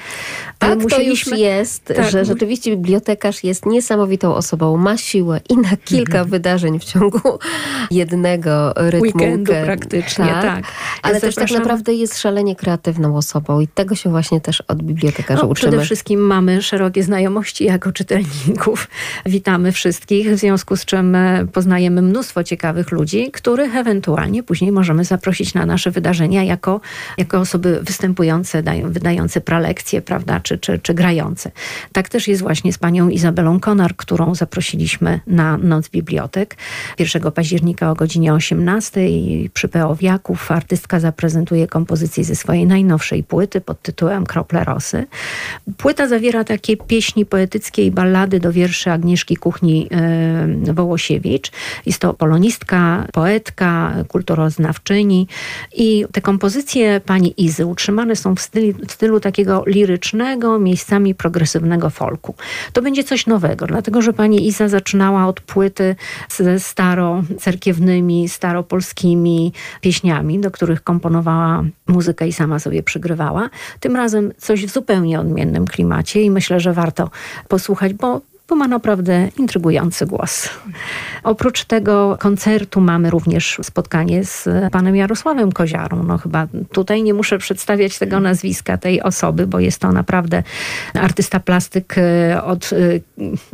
Ale 0.60 0.75
tak 0.75 0.84
musieliśmy... 0.84 1.32
to 1.32 1.38
już 1.38 1.41
jest, 1.41 1.86
tak. 1.86 2.12
że 2.12 2.25
rzeczywiście 2.25 2.72
bibliotekarz 2.72 3.44
jest 3.44 3.65
niesamowitą 3.65 4.36
osobą, 4.36 4.77
ma 4.77 4.98
siłę 4.98 5.39
i 5.50 5.58
na 5.58 5.77
kilka 5.86 6.12
mhm. 6.12 6.29
wydarzeń 6.29 6.79
w 6.79 6.84
ciągu 6.84 7.39
jednego 7.91 8.74
rytmu. 8.75 9.01
Weekendu 9.01 9.53
praktycznie, 9.65 10.25
tak. 10.25 10.41
tak. 10.41 10.63
Ale 11.01 11.13
ja 11.13 11.22
też 11.22 11.36
tak 11.36 11.51
naprawdę 11.51 11.94
jest 11.94 12.20
szalenie 12.20 12.56
kreatywną 12.56 13.17
osobą 13.17 13.60
i 13.60 13.67
tego 13.67 13.96
się 13.96 14.10
właśnie 14.10 14.41
też 14.41 14.62
od 14.62 14.84
bibliotekarzy 14.84 15.41
no, 15.44 15.48
uczymy. 15.48 15.72
Przede 15.72 15.86
wszystkim 15.86 16.20
mamy 16.20 16.62
szerokie 16.62 17.03
znajomości 17.03 17.63
jako 17.63 17.91
czytelników. 17.91 18.88
Witamy 19.25 19.72
wszystkich, 19.72 20.32
w 20.32 20.38
związku 20.38 20.75
z 20.75 20.86
czym 20.86 21.15
e, 21.15 21.48
poznajemy 21.53 22.01
mnóstwo 22.01 22.44
ciekawych 22.44 22.91
ludzi, 22.91 23.32
których 23.32 23.75
ewentualnie 23.75 24.44
później 24.44 24.72
możemy 24.72 25.03
zaprosić 25.03 25.53
na 25.53 25.65
nasze 25.65 25.91
wydarzenia 25.91 26.44
jako, 26.44 26.82
jako 27.17 27.39
osoby 27.39 27.79
występujące, 27.82 28.63
dają, 28.63 28.91
wydające 28.91 29.16
czytające 29.17 29.41
pralekcje, 29.41 30.01
prawda, 30.01 30.39
czy, 30.39 30.57
czy, 30.57 30.79
czy 30.79 30.93
grające. 30.93 31.51
Tak 31.91 32.09
też 32.09 32.27
jest 32.27 32.41
właśnie 32.41 32.74
z 32.74 32.77
panią 32.77 33.09
Izabelą 33.09 33.59
Konar, 33.59 33.95
którą 33.95 34.36
zaprosiliśmy 34.36 35.19
na 35.27 35.57
Noc 35.57 35.89
Bibliotek 35.89 36.57
1 37.00 37.31
października 37.31 37.91
o 37.91 37.95
godzinie 37.95 38.33
18 38.33 39.01
przy 39.53 39.67
Peowiaków. 39.67 40.51
Artystka 40.51 41.00
zaprezentuje 41.00 41.67
kompozycję 41.67 42.24
ze 42.24 42.36
swojej 42.36 42.65
najnowszej 42.65 43.24
płyty 43.24 43.62
pod 43.62 43.81
tytułem 43.81 44.25
Krople 44.25 44.63
Rosy. 44.63 45.05
Płyta 45.77 46.07
zawiera 46.07 46.43
takie 46.43 46.77
pieśni 46.77 47.25
poetyckie 47.25 47.86
i 47.86 47.91
ballady 47.91 48.39
do 48.39 48.51
wierszy 48.51 48.91
Agnieszki 48.91 49.36
Kuchni 49.36 49.89
yy, 50.65 50.74
Wołosiewicz. 50.74 51.51
Jest 51.86 52.00
to 52.00 52.13
polonistka, 52.13 53.07
poetka, 53.13 53.93
kulturoznawczyni 54.07 55.27
i 55.75 56.05
te 56.12 56.21
kompozycje 56.21 57.01
pani 57.05 57.33
Izy 57.38 57.65
utrzymane 57.65 58.15
są 58.15 58.36
w 58.36 58.41
stylu, 58.41 58.74
w 58.88 58.91
stylu 58.91 59.06
stylu 59.07 59.19
takiego 59.19 59.63
lirycznego, 59.67 60.59
miejscami 60.59 61.15
progresywnego 61.15 61.89
folku. 61.89 62.35
To 62.73 62.81
będzie 62.81 63.03
coś 63.03 63.27
nowego, 63.27 63.67
dlatego 63.67 64.01
że 64.01 64.13
pani 64.13 64.47
Iza 64.47 64.67
zaczynała 64.67 65.27
od 65.27 65.41
płyty 65.41 65.95
ze 66.29 66.59
starocerkiewnymi, 66.59 68.29
staropolskimi 68.29 69.53
pieśniami, 69.81 70.39
do 70.39 70.51
których 70.51 70.83
komponowała 70.83 71.63
muzykę 71.87 72.27
i 72.27 72.33
sama 72.33 72.59
sobie 72.59 72.83
przygrywała. 72.83 73.49
Tym 73.79 73.95
razem 73.95 74.33
coś 74.37 74.65
w 74.65 74.73
zupełnie 74.73 75.19
odmiennym 75.19 75.67
klimacie 75.67 76.21
i 76.21 76.29
myślę, 76.29 76.59
że 76.59 76.73
warto 76.73 77.09
posłuchać, 77.47 77.93
bo 77.93 78.21
bo 78.49 78.55
ma 78.55 78.67
naprawdę 78.67 79.29
intrygujący 79.37 80.05
głos. 80.05 80.49
Oprócz 81.23 81.65
tego 81.65 82.17
koncertu 82.19 82.81
mamy 82.81 83.09
również 83.09 83.59
spotkanie 83.63 84.25
z 84.25 84.49
panem 84.71 84.95
Jarosławem 84.95 85.51
Koziarą. 85.51 86.03
No 86.03 86.17
chyba 86.17 86.47
tutaj 86.71 87.03
nie 87.03 87.13
muszę 87.13 87.37
przedstawiać 87.37 87.99
tego 87.99 88.19
nazwiska 88.19 88.77
tej 88.77 89.01
osoby, 89.01 89.47
bo 89.47 89.59
jest 89.59 89.81
to 89.81 89.91
naprawdę 89.91 90.43
artysta 90.93 91.39
plastyk 91.39 91.95
e, 91.97 92.43
od, 92.43 92.69
e, 92.73 92.77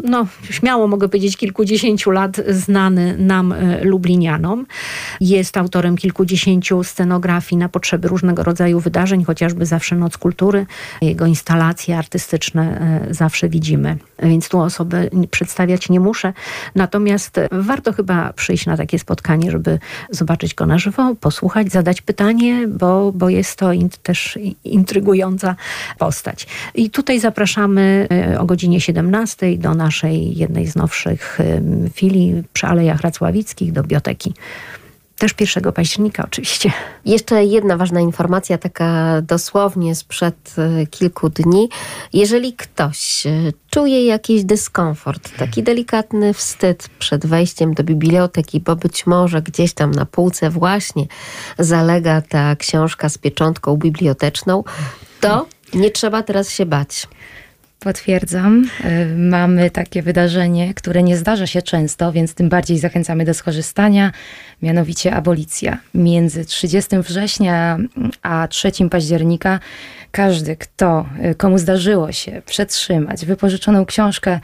no 0.04 0.28
śmiało 0.50 0.88
mogę 0.88 1.08
powiedzieć, 1.10 1.38
kilkudziesięciu 1.38 2.12
lat 2.12 2.42
znany 2.50 3.18
nam 3.18 3.52
e, 3.52 3.84
lublinianom. 3.84 4.66
Jest 5.22 5.58
autorem 5.58 5.98
kilkudziesięciu 5.98 6.84
scenografii 6.84 7.60
na 7.60 7.70
potrzeby 7.70 8.08
różnego 8.08 8.44
rodzaju 8.44 8.80
wydarzeń, 8.80 9.24
chociażby 9.24 9.66
zawsze 9.66 9.96
Noc 9.96 10.18
Kultury. 10.18 10.66
Jego 11.02 11.26
instalacje 11.26 11.98
artystyczne 11.98 12.64
zawsze 13.12 13.50
widzimy. 13.50 13.98
Więc 14.20 14.50
tu 14.50 14.60
osoba 14.60 14.83
osoby 14.84 15.10
przedstawiać 15.32 15.90
nie 15.90 16.00
muszę. 16.00 16.34
Natomiast 16.76 17.40
warto 17.52 17.94
chyba 17.94 18.34
przyjść 18.34 18.66
na 18.66 18.78
takie 18.78 19.00
spotkanie, 19.00 19.52
żeby 19.52 19.80
zobaczyć 20.10 20.56
go 20.56 20.66
na 20.66 20.78
żywo, 20.78 21.16
posłuchać, 21.16 21.72
zadać 21.72 22.02
pytanie, 22.02 22.68
bo, 22.68 23.12
bo 23.12 23.30
jest 23.30 23.60
to 23.60 23.72
też 24.04 24.40
intrygująca 24.64 25.56
postać. 25.98 26.48
I 26.76 26.90
tutaj 26.90 27.20
zapraszamy 27.20 28.08
e, 28.12 28.40
o 28.40 28.46
godzinie 28.46 28.82
17 28.82 29.58
do 29.58 29.74
naszej 29.74 30.38
jednej 30.38 30.68
z 30.68 30.76
nowszych 30.76 31.40
filii 31.94 32.44
przy 32.54 32.68
Alejach 32.68 33.02
Racławickich 33.02 33.72
do 33.72 33.82
biblioteki. 33.82 34.34
Też 35.18 35.36
1 35.40 35.74
października 35.74 36.24
oczywiście. 36.24 36.72
Jeszcze 37.06 37.46
jedna 37.46 37.78
ważna 37.78 38.02
informacja, 38.02 38.58
taka 38.58 39.22
dosłownie 39.22 39.96
sprzed 39.96 40.56
e, 40.58 40.88
kilku 40.88 41.30
dni. 41.30 41.70
Jeżeli 42.14 42.54
ktoś 42.54 43.28
e, 43.28 43.32
czuje 43.70 44.06
jakiś 44.06 44.44
dyskomfort, 44.44 45.38
taki 45.38 45.64
delikatny 45.64 46.34
wstyd 46.34 46.90
przed 47.00 47.26
wejściem 47.26 47.74
do 47.74 47.84
biblioteki, 47.84 48.60
bo 48.60 48.76
być 48.76 49.08
może 49.08 49.42
gdzieś 49.42 49.74
tam 49.74 49.92
na 49.92 50.06
półce 50.06 50.50
właśnie 50.50 51.06
zalega 51.60 52.22
ta 52.22 52.56
książka 52.56 53.10
z 53.10 53.18
pieczątką 53.18 53.78
biblioteczną, 53.78 54.64
to 55.20 55.48
nie 55.74 55.92
trzeba 55.92 56.24
teraz 56.24 56.50
się 56.50 56.66
bać. 56.66 57.08
Potwierdzam. 57.84 58.70
E, 58.84 59.06
mamy 59.06 59.72
takie 59.72 60.02
wydarzenie, 60.02 60.74
które 60.74 61.04
nie 61.04 61.18
zdarza 61.18 61.48
się 61.48 61.62
często, 61.62 62.12
więc 62.12 62.34
tym 62.34 62.50
bardziej 62.50 62.80
zachęcamy 62.80 63.26
do 63.26 63.34
skorzystania, 63.34 64.12
mianowicie 64.62 65.16
abolicja. 65.16 65.78
Między 65.94 66.46
30 66.46 66.98
września 66.98 67.78
a 68.22 68.48
3 68.48 68.72
października 68.92 69.60
każdy, 70.12 70.56
kto, 70.56 71.06
e, 71.20 71.36
komu 71.36 71.58
zdarzyło 71.58 72.12
się 72.12 72.42
przetrzymać 72.46 73.26
wypożyczoną 73.26 73.86
książkę, 73.86 74.40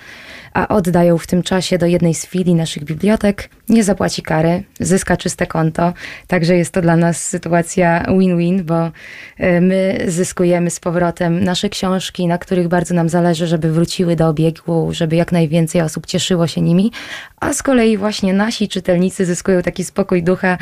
a 0.54 0.68
oddają 0.68 1.18
w 1.18 1.28
tym 1.28 1.44
czasie 1.44 1.78
do 1.78 1.86
jednej 1.86 2.14
z 2.14 2.26
filii 2.26 2.56
naszych 2.56 2.84
bibliotek, 2.84 3.50
nie 3.70 3.84
zapłaci 3.84 4.22
kary, 4.22 4.64
zyska 4.80 5.18
czyste 5.18 5.48
konto. 5.48 5.94
Także 6.28 6.56
jest 6.56 6.74
to 6.74 6.82
dla 6.82 6.96
nas 6.96 7.28
sytuacja 7.28 8.04
win-win, 8.04 8.64
bo 8.64 8.92
e, 9.38 9.62
my 9.62 10.06
zyskujemy 10.08 10.70
z 10.70 10.80
powrotem 10.80 11.44
nasze 11.44 11.70
książki, 11.70 12.28
na 12.28 12.38
których 12.38 12.68
bardzo 12.68 12.94
nam 12.94 13.10
zależy 13.10 13.29
należy, 13.30 13.48
żeby 13.48 13.72
wróciły 13.72 14.16
do 14.16 14.28
obiegu, 14.28 14.90
żeby 14.92 15.16
jak 15.16 15.32
najwięcej 15.32 15.82
osób 15.82 16.06
cieszyło 16.06 16.48
się 16.48 16.62
nimi, 16.62 16.92
a 17.40 17.54
z 17.54 17.64
kolei 17.64 17.98
właśnie 17.98 18.34
nasi 18.34 18.68
czytelnicy 18.68 19.26
zyskują 19.26 19.62
taki 19.62 19.84
spokój 19.84 20.24
ducha 20.24 20.58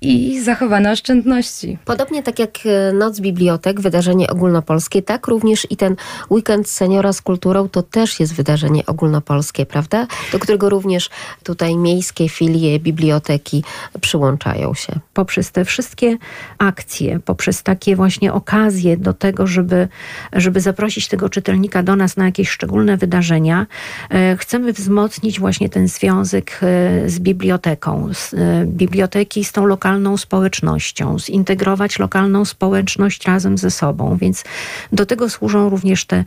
i 0.00 0.40
zachowane 0.40 0.92
oszczędności. 0.92 1.78
Podobnie 1.84 2.22
tak 2.22 2.38
jak 2.38 2.58
e, 2.64 2.92
Noc 2.92 3.20
Bibliotek, 3.20 3.80
wydarzenie 3.80 4.30
ogólnopolskie, 4.30 5.02
tak 5.02 5.26
również 5.26 5.66
i 5.70 5.76
ten 5.76 5.96
weekend 6.30 6.68
seniora 6.68 7.12
z 7.12 7.22
kulturą 7.22 7.68
to 7.68 7.82
też 7.82 8.20
jest 8.20 8.34
wydarzenie 8.34 8.86
ogólnopolskie, 8.86 9.66
prawda? 9.66 10.06
Do 10.32 10.38
którego 10.38 10.68
również 10.68 11.10
tutaj 11.42 11.76
miejskie 11.76 12.28
filie 12.28 12.80
biblioteki 12.80 13.64
przyłączają 14.00 14.74
się. 14.74 14.92
Poprzez 15.14 15.50
te 15.50 15.64
wszystkie 15.64 16.16
akcje, 16.58 17.20
poprzez 17.20 17.62
takie 17.62 17.96
właśnie 17.96 18.32
okazje 18.32 18.96
do 18.96 19.12
tego, 19.12 19.46
żeby, 19.46 19.88
żeby 20.32 20.60
zaprosić 20.60 21.08
tego 21.08 21.28
czytelnika 21.28 21.82
do 21.82 21.96
nas 21.96 22.07
na 22.16 22.24
jakieś 22.24 22.48
szczególne 22.48 22.96
wydarzenia, 22.96 23.66
e, 24.10 24.36
chcemy 24.36 24.72
wzmocnić 24.72 25.40
właśnie 25.40 25.68
ten 25.68 25.88
związek 25.88 26.60
e, 26.62 27.10
z 27.10 27.18
biblioteką, 27.18 28.08
z 28.12 28.34
biblioteki 28.66 29.44
z 29.44 29.52
tą 29.52 29.66
lokalną 29.66 30.16
społecznością, 30.16 31.18
zintegrować 31.18 31.98
lokalną 31.98 32.44
społeczność 32.44 33.26
razem 33.26 33.58
ze 33.58 33.70
sobą, 33.70 34.16
więc 34.16 34.44
do 34.92 35.06
tego 35.06 35.30
służą 35.30 35.68
również 35.68 36.04
te 36.04 36.24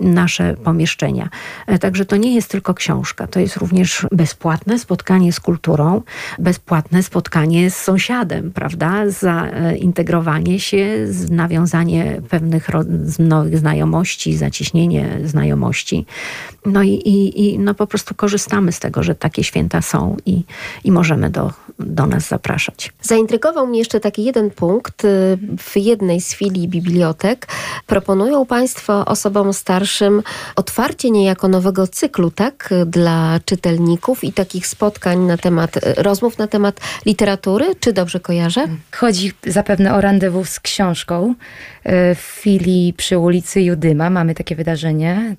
nasze 0.00 0.54
pomieszczenia. 0.54 1.28
E, 1.66 1.78
także 1.78 2.04
to 2.04 2.16
nie 2.16 2.34
jest 2.34 2.50
tylko 2.50 2.74
książka, 2.74 3.26
to 3.26 3.40
jest 3.40 3.56
również 3.56 4.06
bezpłatne 4.12 4.78
spotkanie 4.78 5.32
z 5.32 5.40
kulturą, 5.40 6.02
bezpłatne 6.38 7.02
spotkanie 7.02 7.70
z 7.70 7.76
sąsiadem, 7.76 8.52
prawda? 8.52 9.10
Zaintegrowanie 9.10 10.60
się, 10.60 11.06
nawiązanie 11.30 12.20
pewnych 12.28 12.68
nowych 13.18 13.58
znajomości, 13.58 14.36
znajomości. 15.24 16.06
No 16.66 16.82
i, 16.82 16.88
i, 16.88 17.44
i 17.44 17.58
no 17.58 17.74
po 17.74 17.86
prostu 17.86 18.14
korzystamy 18.14 18.72
z 18.72 18.78
tego, 18.78 19.02
że 19.02 19.14
takie 19.14 19.44
święta 19.44 19.82
są 19.82 20.16
i, 20.26 20.42
i 20.84 20.92
możemy 20.92 21.30
do, 21.30 21.52
do 21.78 22.06
nas 22.06 22.28
zapraszać. 22.28 22.92
Zaintrygował 23.02 23.66
mnie 23.66 23.78
jeszcze 23.78 24.00
taki 24.00 24.24
jeden 24.24 24.50
punkt. 24.50 25.02
W 25.58 25.76
jednej 25.76 26.20
z 26.20 26.34
filii 26.34 26.68
bibliotek 26.68 27.46
proponują 27.86 28.46
Państwo 28.46 29.04
osobom 29.04 29.52
starszym 29.52 30.22
otwarcie 30.56 31.10
niejako 31.10 31.48
nowego 31.48 31.86
cyklu, 31.86 32.30
tak, 32.30 32.74
dla 32.86 33.40
czytelników 33.44 34.24
i 34.24 34.32
takich 34.32 34.66
spotkań 34.66 35.18
na 35.18 35.36
temat, 35.36 35.78
rozmów 35.96 36.38
na 36.38 36.46
temat 36.46 36.80
literatury, 37.06 37.74
czy 37.80 37.92
dobrze 37.92 38.20
kojarzę? 38.20 38.66
Chodzi 38.96 39.32
zapewne 39.46 39.94
o 39.94 40.00
rendezvous 40.00 40.48
z 40.48 40.60
książką. 40.60 41.34
W 42.14 42.40
filii 42.42 42.92
przy 42.92 43.18
ulicy 43.18 43.62
Judyma 43.62 44.10
mamy 44.10 44.34
takie 44.34 44.56
wydarzenie. 44.56 44.77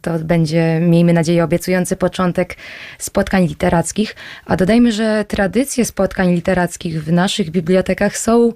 To 0.01 0.19
będzie, 0.19 0.79
miejmy 0.81 1.13
nadzieję, 1.13 1.43
obiecujący 1.43 1.96
początek 1.96 2.58
spotkań 2.98 3.46
literackich. 3.48 4.15
A 4.46 4.55
dodajmy, 4.55 4.91
że 4.91 5.25
tradycje 5.27 5.86
spotkań 5.86 6.34
literackich 6.34 7.03
w 7.03 7.12
naszych 7.12 7.50
bibliotekach 7.50 8.17
są 8.17 8.53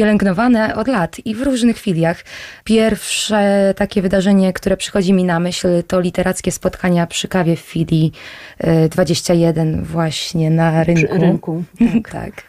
pielęgnowane 0.00 0.74
od 0.74 0.88
lat 0.88 1.16
i 1.24 1.34
w 1.34 1.42
różnych 1.42 1.78
filiach. 1.78 2.24
Pierwsze 2.64 3.74
takie 3.76 4.02
wydarzenie, 4.02 4.52
które 4.52 4.76
przychodzi 4.76 5.12
mi 5.12 5.24
na 5.24 5.40
myśl, 5.40 5.68
to 5.86 6.00
literackie 6.00 6.52
spotkania 6.52 7.06
przy 7.06 7.28
kawie 7.28 7.56
w 7.56 7.60
filii 7.60 8.12
21 8.90 9.74
e, 9.74 9.82
właśnie 9.82 10.50
na 10.50 10.84
rynku. 10.84 11.08
Przy 11.08 11.18
rynku. 11.18 11.64
Tak. 12.02 12.12
tak. 12.12 12.44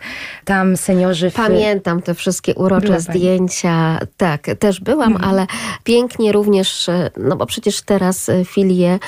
Tam 0.46 0.78
seniorzy... 0.78 1.30
W... 1.30 1.34
Pamiętam 1.34 2.02
te 2.02 2.14
wszystkie 2.14 2.56
urocze 2.56 2.88
Była 2.88 3.00
zdjęcia. 3.00 3.98
Pani. 4.00 4.12
Tak, 4.18 4.48
też 4.60 4.80
byłam, 4.80 5.14
mhm. 5.14 5.30
ale 5.30 5.48
pięknie 5.84 6.32
również, 6.32 6.90
e, 6.90 7.10
no 7.18 7.36
bo 7.36 7.46
przecież 7.46 7.82
teraz 7.82 8.30
e, 8.30 8.46
filie 8.46 9.00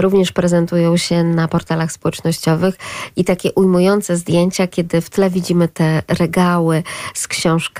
również 0.00 0.32
prezentują 0.32 0.96
się 0.96 1.24
na 1.24 1.48
portalach 1.48 1.92
społecznościowych 1.92 2.74
i 3.16 3.24
takie 3.24 3.52
ujmujące 3.52 4.16
zdjęcia, 4.16 4.66
kiedy 4.66 5.00
w 5.00 5.10
tle 5.10 5.30
widzimy 5.30 5.68
te 5.68 6.02
regały 6.08 6.82
z 7.14 7.28
książkami 7.28 7.79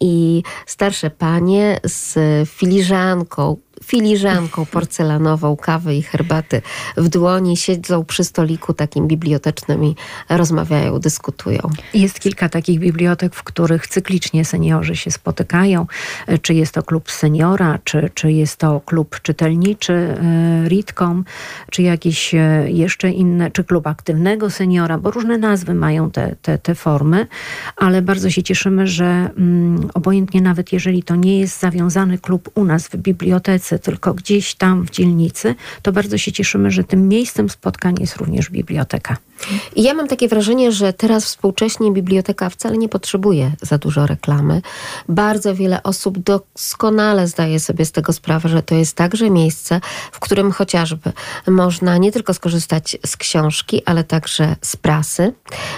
i 0.00 0.42
starsze 0.66 1.10
panie 1.10 1.80
z 1.84 2.18
filiżanką, 2.48 3.56
filiżanką 3.84 4.66
porcelanową 4.66 5.56
kawy 5.56 5.94
i 5.94 6.02
herbaty 6.02 6.62
w 6.96 7.08
dłoni, 7.08 7.56
siedzą 7.56 8.04
przy 8.04 8.24
stoliku 8.24 8.74
takim 8.74 9.06
bibliotecznym 9.06 9.84
i 9.84 9.96
rozmawiają, 10.28 10.98
dyskutują. 10.98 11.60
Jest 11.94 12.20
kilka 12.20 12.48
takich 12.48 12.80
bibliotek, 12.80 13.34
w 13.34 13.42
których 13.42 13.86
cyklicznie 13.86 14.44
seniorzy 14.44 14.96
się 14.96 15.10
spotykają. 15.10 15.86
Czy 16.42 16.54
jest 16.54 16.74
to 16.74 16.82
klub 16.82 17.10
seniora, 17.10 17.78
czy, 17.84 18.10
czy 18.14 18.32
jest 18.32 18.56
to 18.56 18.80
klub 18.80 19.20
czytelniczy 19.22 19.92
e, 19.92 20.68
Ritcom, 20.68 21.24
czy 21.70 21.82
jakieś 21.82 22.34
e, 22.34 22.64
jeszcze 22.68 23.10
inne, 23.10 23.50
czy 23.50 23.64
klub 23.64 23.86
aktywnego 23.86 24.50
seniora, 24.50 24.98
bo 24.98 25.10
różne 25.10 25.38
nazwy 25.38 25.74
mają 25.74 26.10
te, 26.10 26.36
te, 26.42 26.58
te 26.58 26.74
formy, 26.74 27.26
ale 27.76 28.02
bardzo 28.02 28.30
się 28.30 28.42
cieszymy, 28.42 28.86
że 28.86 29.04
mm, 29.04 29.88
obojętnie 29.94 30.40
nawet 30.40 30.72
jeżeli 30.72 31.02
to 31.02 31.16
nie 31.16 31.40
jest 31.40 31.60
zawiązany 31.60 32.18
klub 32.18 32.50
u 32.54 32.64
nas 32.64 32.88
w 32.88 32.96
bibliotece, 32.96 33.65
tylko 33.82 34.14
gdzieś 34.14 34.54
tam 34.54 34.86
w 34.86 34.90
dzielnicy, 34.90 35.54
to 35.82 35.92
bardzo 35.92 36.18
się 36.18 36.32
cieszymy, 36.32 36.70
że 36.70 36.84
tym 36.84 37.08
miejscem 37.08 37.48
spotkań 37.48 37.94
jest 38.00 38.16
również 38.16 38.50
biblioteka. 38.50 39.16
Ja 39.76 39.94
mam 39.94 40.08
takie 40.08 40.28
wrażenie, 40.28 40.72
że 40.72 40.92
teraz 40.92 41.24
współcześnie 41.24 41.92
biblioteka 41.92 42.50
wcale 42.50 42.78
nie 42.78 42.88
potrzebuje 42.88 43.52
za 43.62 43.78
dużo 43.78 44.06
reklamy. 44.06 44.62
Bardzo 45.08 45.54
wiele 45.54 45.82
osób 45.82 46.18
doskonale 46.18 47.28
zdaje 47.28 47.60
sobie 47.60 47.84
z 47.84 47.92
tego 47.92 48.12
sprawę, 48.12 48.48
że 48.48 48.62
to 48.62 48.74
jest 48.74 48.96
także 48.96 49.30
miejsce, 49.30 49.80
w 50.12 50.20
którym 50.20 50.52
chociażby 50.52 51.12
można 51.46 51.96
nie 51.96 52.12
tylko 52.12 52.34
skorzystać 52.34 52.96
z 53.06 53.16
książki, 53.16 53.82
ale 53.84 54.04
także 54.04 54.56
z 54.62 54.76
prasy. 54.76 55.32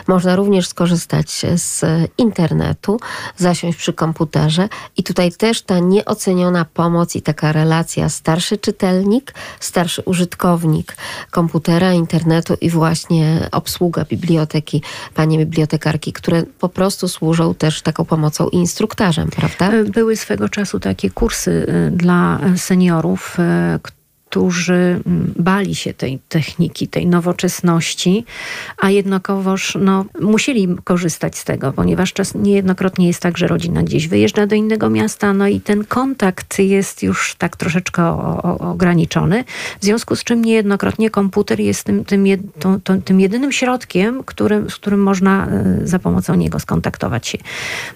Można 0.07 0.37
również 0.37 0.69
skorzystać 0.69 1.31
z 1.55 1.85
internetu, 2.19 3.01
zasiąść 3.37 3.79
przy 3.79 3.93
komputerze 3.93 4.69
i 4.97 5.03
tutaj 5.03 5.33
też 5.33 5.63
ta 5.63 5.79
nieoceniona 5.79 6.65
pomoc 6.65 7.17
i 7.17 7.23
taka 7.23 7.53
relacja 7.53 8.09
starszy 8.09 8.59
czytelnik, 8.59 9.35
starszy 9.61 10.03
użytkownik 10.03 10.97
komputera, 11.31 11.93
internetu 11.93 12.55
i 12.61 12.71
właśnie 12.71 13.48
obsługa 13.51 14.05
biblioteki, 14.05 14.83
panie 15.15 15.39
bibliotekarki, 15.39 16.13
które 16.13 16.43
po 16.43 16.69
prostu 16.69 17.09
służą 17.09 17.55
też 17.55 17.83
taką 17.83 18.05
pomocą 18.05 18.49
i 18.49 18.57
instruktarzem, 18.57 19.29
prawda? 19.31 19.71
Były 19.85 20.17
swego 20.17 20.49
czasu 20.49 20.81
takie 20.81 21.11
kursy 21.11 21.51
y, 21.51 21.91
dla 21.91 22.41
seniorów, 22.57 23.37
y, 23.77 23.98
którzy 24.39 25.01
mm, 25.07 25.35
bali 25.37 25.75
się 25.75 25.95
tej 25.95 26.19
techniki, 26.29 26.89
tej 26.89 27.07
nowoczesności, 27.07 28.25
a 28.79 28.91
jednakowoż 28.91 29.79
no, 29.81 30.05
musieli 30.21 30.69
korzystać 30.85 31.39
z 31.39 31.45
tego, 31.45 31.73
ponieważ 31.73 32.13
czas 32.13 32.35
niejednokrotnie 32.35 33.07
jest 33.07 33.23
tak, 33.23 33.39
że 33.39 33.47
rodzina 33.47 33.83
gdzieś 33.83 34.09
wyjeżdża 34.09 34.47
do 34.47 34.55
innego 34.55 34.91
miasta, 34.91 35.35
no 35.35 35.49
i 35.49 35.61
ten 35.61 35.85
kontakt 35.85 36.59
jest 36.59 37.03
już 37.03 37.35
tak 37.39 37.57
troszeczkę 37.57 38.03
o, 38.03 38.43
o, 38.43 38.59
ograniczony, 38.59 39.45
w 39.81 39.85
związku 39.85 40.17
z 40.17 40.25
czym 40.25 40.45
niejednokrotnie 40.45 41.11
komputer 41.11 41.61
jest 41.61 41.85
tym, 41.85 42.05
tym, 42.05 42.27
jed, 42.27 42.41
to, 42.59 42.79
to, 42.85 42.97
tym 42.97 43.21
jedynym 43.21 43.53
środkiem, 43.53 44.25
którym, 44.25 44.71
z 44.71 44.77
którym 44.77 45.03
można 45.03 45.47
e, 45.47 45.81
za 45.85 45.99
pomocą 45.99 46.35
niego 46.35 46.59
skontaktować 46.59 47.27
się. 47.27 47.39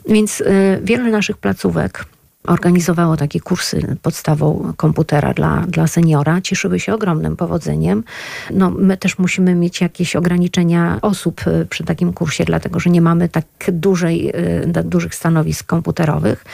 Więc 0.09 0.41
y, 0.41 0.81
wiele 0.85 1.11
naszych 1.11 1.37
placówek 1.37 2.05
organizowało 2.47 3.17
takie 3.17 3.41
kursy 3.41 3.97
podstawą 4.03 4.73
komputera 4.77 5.35
dla, 5.35 5.65
dla 5.69 5.87
seniora. 5.87 6.41
Cieszyły 6.41 6.81
się 6.81 6.95
ogromnym 6.95 7.37
powodzeniem. 7.37 8.05
No, 8.51 8.71
my 8.71 8.97
też 8.97 9.19
musimy 9.19 9.55
mieć 9.55 9.81
jakieś 9.81 10.17
ograniczenia 10.17 10.99
osób 11.03 11.47
y, 11.47 11.67
przy 11.71 11.85
takim 11.85 12.13
kursie, 12.13 12.45
dlatego 12.45 12.81
że 12.81 12.91
nie 12.91 13.01
mamy 13.01 13.29
tak 13.29 13.45
dużej, 13.73 14.33
y, 14.79 14.85
dużych 14.85 15.15
stanowisk 15.15 15.67
komputerowych, 15.67 16.45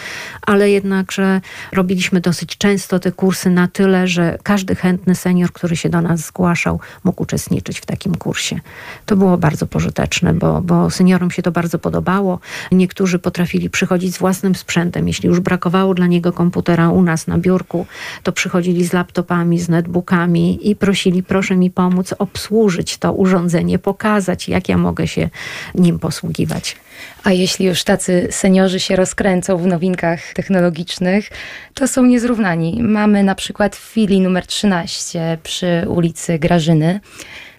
ale 0.42 0.70
jednakże 0.70 1.40
robiliśmy 1.72 2.20
dosyć 2.20 2.58
często 2.58 2.98
te 2.98 3.12
kursy 3.12 3.50
na 3.50 3.68
tyle, 3.68 4.08
że 4.08 4.38
każdy 4.42 4.74
chętny 4.74 5.14
senior, 5.14 5.52
który 5.52 5.76
się 5.76 5.88
do 5.88 6.00
nas 6.00 6.20
zgłaszał, 6.20 6.80
mógł 7.04 7.22
uczestniczyć 7.22 7.80
w 7.80 7.86
takim 7.86 8.14
kursie. 8.14 8.60
To 9.06 9.16
było 9.16 9.38
bardzo 9.38 9.66
pożyteczne, 9.66 10.34
bo, 10.34 10.60
bo 10.60 10.90
seniorom 10.90 11.30
się 11.30 11.42
to 11.42 11.52
bardzo 11.52 11.78
podobało. 11.78 12.40
Niektórzy 12.72 13.18
potrafili 13.18 13.70
przychodzić 13.70 14.14
z 14.14 14.18
własnym 14.18 14.54
sprzętem, 14.54 15.08
jeśli 15.08 15.28
już 15.28 15.40
brakowało 15.40 15.77
brakowało 15.78 15.94
dla 15.94 16.06
niego 16.06 16.32
komputera 16.32 16.90
u 16.90 17.02
nas 17.02 17.26
na 17.26 17.38
biurku, 17.38 17.86
to 18.22 18.32
przychodzili 18.32 18.84
z 18.84 18.92
laptopami, 18.92 19.58
z 19.58 19.68
netbookami 19.68 20.58
i 20.70 20.76
prosili, 20.76 21.22
proszę 21.22 21.56
mi 21.56 21.70
pomóc 21.70 22.14
obsłużyć 22.18 22.98
to 22.98 23.12
urządzenie, 23.12 23.78
pokazać, 23.78 24.48
jak 24.48 24.68
ja 24.68 24.76
mogę 24.76 25.06
się 25.06 25.30
nim 25.74 25.98
posługiwać. 25.98 26.76
A 27.24 27.32
jeśli 27.32 27.66
już 27.66 27.84
tacy 27.84 28.28
seniorzy 28.30 28.80
się 28.80 28.96
rozkręcą 28.96 29.58
w 29.58 29.66
nowinkach 29.66 30.32
technologicznych, 30.34 31.30
to 31.74 31.88
są 31.88 32.02
niezrównani. 32.02 32.82
Mamy 32.82 33.22
na 33.22 33.34
przykład 33.34 33.76
w 33.76 33.80
filii 33.80 34.20
numer 34.20 34.46
13 34.46 35.38
przy 35.42 35.84
ulicy 35.88 36.38
Grażyny 36.38 37.00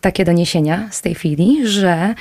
takie 0.02 0.26
doniesienia 0.26 0.88
z 0.92 1.02
tej 1.02 1.16
chwili, 1.16 1.68
że 1.68 2.16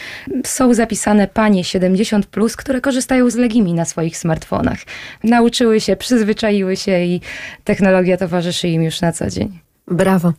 są 0.44 0.74
zapisane 0.74 1.28
panie 1.28 1.64
70, 1.64 2.26
plus, 2.26 2.56
które 2.56 2.80
korzystają 2.80 3.30
z 3.30 3.36
Legimi 3.36 3.74
na 3.74 3.84
swoich 3.84 4.16
smartfonach. 4.18 4.78
Nauczyły 5.24 5.80
się, 5.80 5.96
przyzwyczaiły 5.96 6.76
się 6.76 7.00
i 7.00 7.20
technologia 7.64 8.16
towarzyszy 8.16 8.68
im 8.68 8.82
już 8.82 9.00
na 9.00 9.12
co 9.12 9.30
dzień. 9.30 9.58
Brawo. 9.90 10.32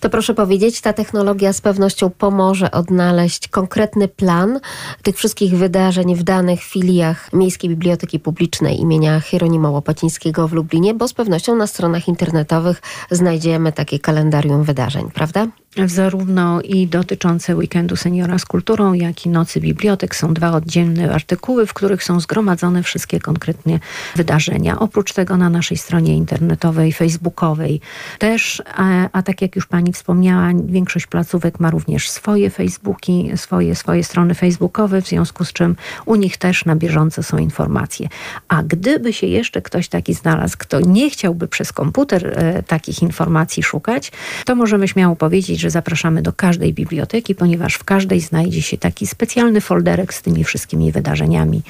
To 0.00 0.10
proszę 0.10 0.34
powiedzieć, 0.34 0.80
ta 0.80 0.92
technologia 0.92 1.52
z 1.52 1.60
pewnością 1.60 2.10
pomoże 2.10 2.70
odnaleźć 2.70 3.48
konkretny 3.48 4.08
plan 4.08 4.60
tych 5.02 5.16
wszystkich 5.16 5.56
wydarzeń 5.56 6.14
w 6.14 6.22
danych 6.22 6.62
filiach 6.62 7.32
Miejskiej 7.32 7.70
Biblioteki 7.70 8.20
Publicznej 8.20 8.80
imienia 8.80 9.20
Hieronima 9.20 9.70
Łopacińskiego 9.70 10.48
w 10.48 10.52
Lublinie, 10.52 10.94
bo 10.94 11.08
z 11.08 11.12
pewnością 11.12 11.56
na 11.56 11.66
stronach 11.66 12.08
internetowych 12.08 12.82
znajdziemy 13.10 13.72
takie 13.72 13.98
kalendarium 13.98 14.62
wydarzeń, 14.62 15.10
prawda? 15.14 15.46
Zarówno 15.84 16.60
i 16.60 16.86
dotyczące 16.86 17.56
weekendu 17.56 17.96
seniora 17.96 18.38
z 18.38 18.44
kulturą, 18.44 18.92
jak 18.92 19.26
i 19.26 19.28
nocy 19.28 19.60
bibliotek 19.60 20.16
są 20.16 20.34
dwa 20.34 20.52
oddzielne 20.52 21.12
artykuły, 21.14 21.66
w 21.66 21.74
których 21.74 22.04
są 22.04 22.20
zgromadzone 22.20 22.82
wszystkie 22.82 23.20
konkretnie 23.20 23.80
wydarzenia. 24.16 24.78
Oprócz 24.78 25.12
tego 25.12 25.36
na 25.36 25.50
naszej 25.50 25.76
stronie 25.76 26.16
internetowej, 26.16 26.92
facebookowej 26.92 27.80
też, 28.18 28.62
a, 28.74 29.08
a 29.12 29.22
tak 29.22 29.42
jak 29.42 29.56
już 29.56 29.66
pani 29.66 29.92
wspomniała, 29.92 30.50
większość 30.64 31.06
placówek 31.06 31.60
ma 31.60 31.70
również 31.70 32.10
swoje 32.10 32.50
Facebooki, 32.50 33.30
swoje, 33.36 33.74
swoje 33.74 34.04
strony 34.04 34.34
facebookowe, 34.34 35.02
w 35.02 35.08
związku 35.08 35.44
z 35.44 35.52
czym 35.52 35.76
u 36.06 36.14
nich 36.14 36.36
też 36.36 36.64
na 36.64 36.76
bieżąco 36.76 37.22
są 37.22 37.38
informacje. 37.38 38.08
A 38.48 38.62
gdyby 38.62 39.12
się 39.12 39.26
jeszcze 39.26 39.62
ktoś 39.62 39.88
taki 39.88 40.14
znalazł, 40.14 40.56
kto 40.58 40.80
nie 40.80 41.10
chciałby 41.10 41.48
przez 41.48 41.72
komputer 41.72 42.26
e, 42.26 42.62
takich 42.62 43.02
informacji 43.02 43.62
szukać, 43.62 44.12
to 44.44 44.54
możemy 44.54 44.88
śmiało 44.88 45.16
powiedzieć, 45.16 45.65
że 45.66 45.70
zapraszamy 45.70 46.22
do 46.22 46.32
każdej 46.32 46.74
biblioteki, 46.74 47.34
ponieważ 47.34 47.74
w 47.74 47.84
każdej 47.84 48.20
znajdzie 48.20 48.62
się 48.62 48.78
taki 48.78 49.06
specjalny 49.06 49.60
folderek 49.60 50.14
z 50.14 50.22
tymi 50.22 50.44
wszystkimi 50.44 50.92
wydarzeniami 50.92 51.62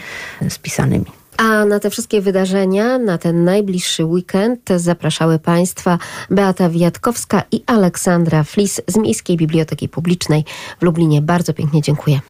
spisanymi. 0.48 1.06
A 1.36 1.64
na 1.64 1.80
te 1.80 1.90
wszystkie 1.90 2.20
wydarzenia, 2.20 2.98
na 2.98 3.18
ten 3.18 3.44
najbliższy 3.44 4.04
weekend 4.04 4.60
zapraszały 4.76 5.38
Państwa 5.38 5.98
Beata 6.30 6.70
Wiatkowska 6.70 7.42
i 7.52 7.62
Aleksandra 7.66 8.44
Flis 8.44 8.80
z 8.86 8.96
Miejskiej 8.96 9.36
Biblioteki 9.36 9.88
Publicznej 9.88 10.44
w 10.80 10.82
Lublinie. 10.82 11.22
Bardzo 11.22 11.54
pięknie 11.54 11.82
dziękuję. 11.82 12.20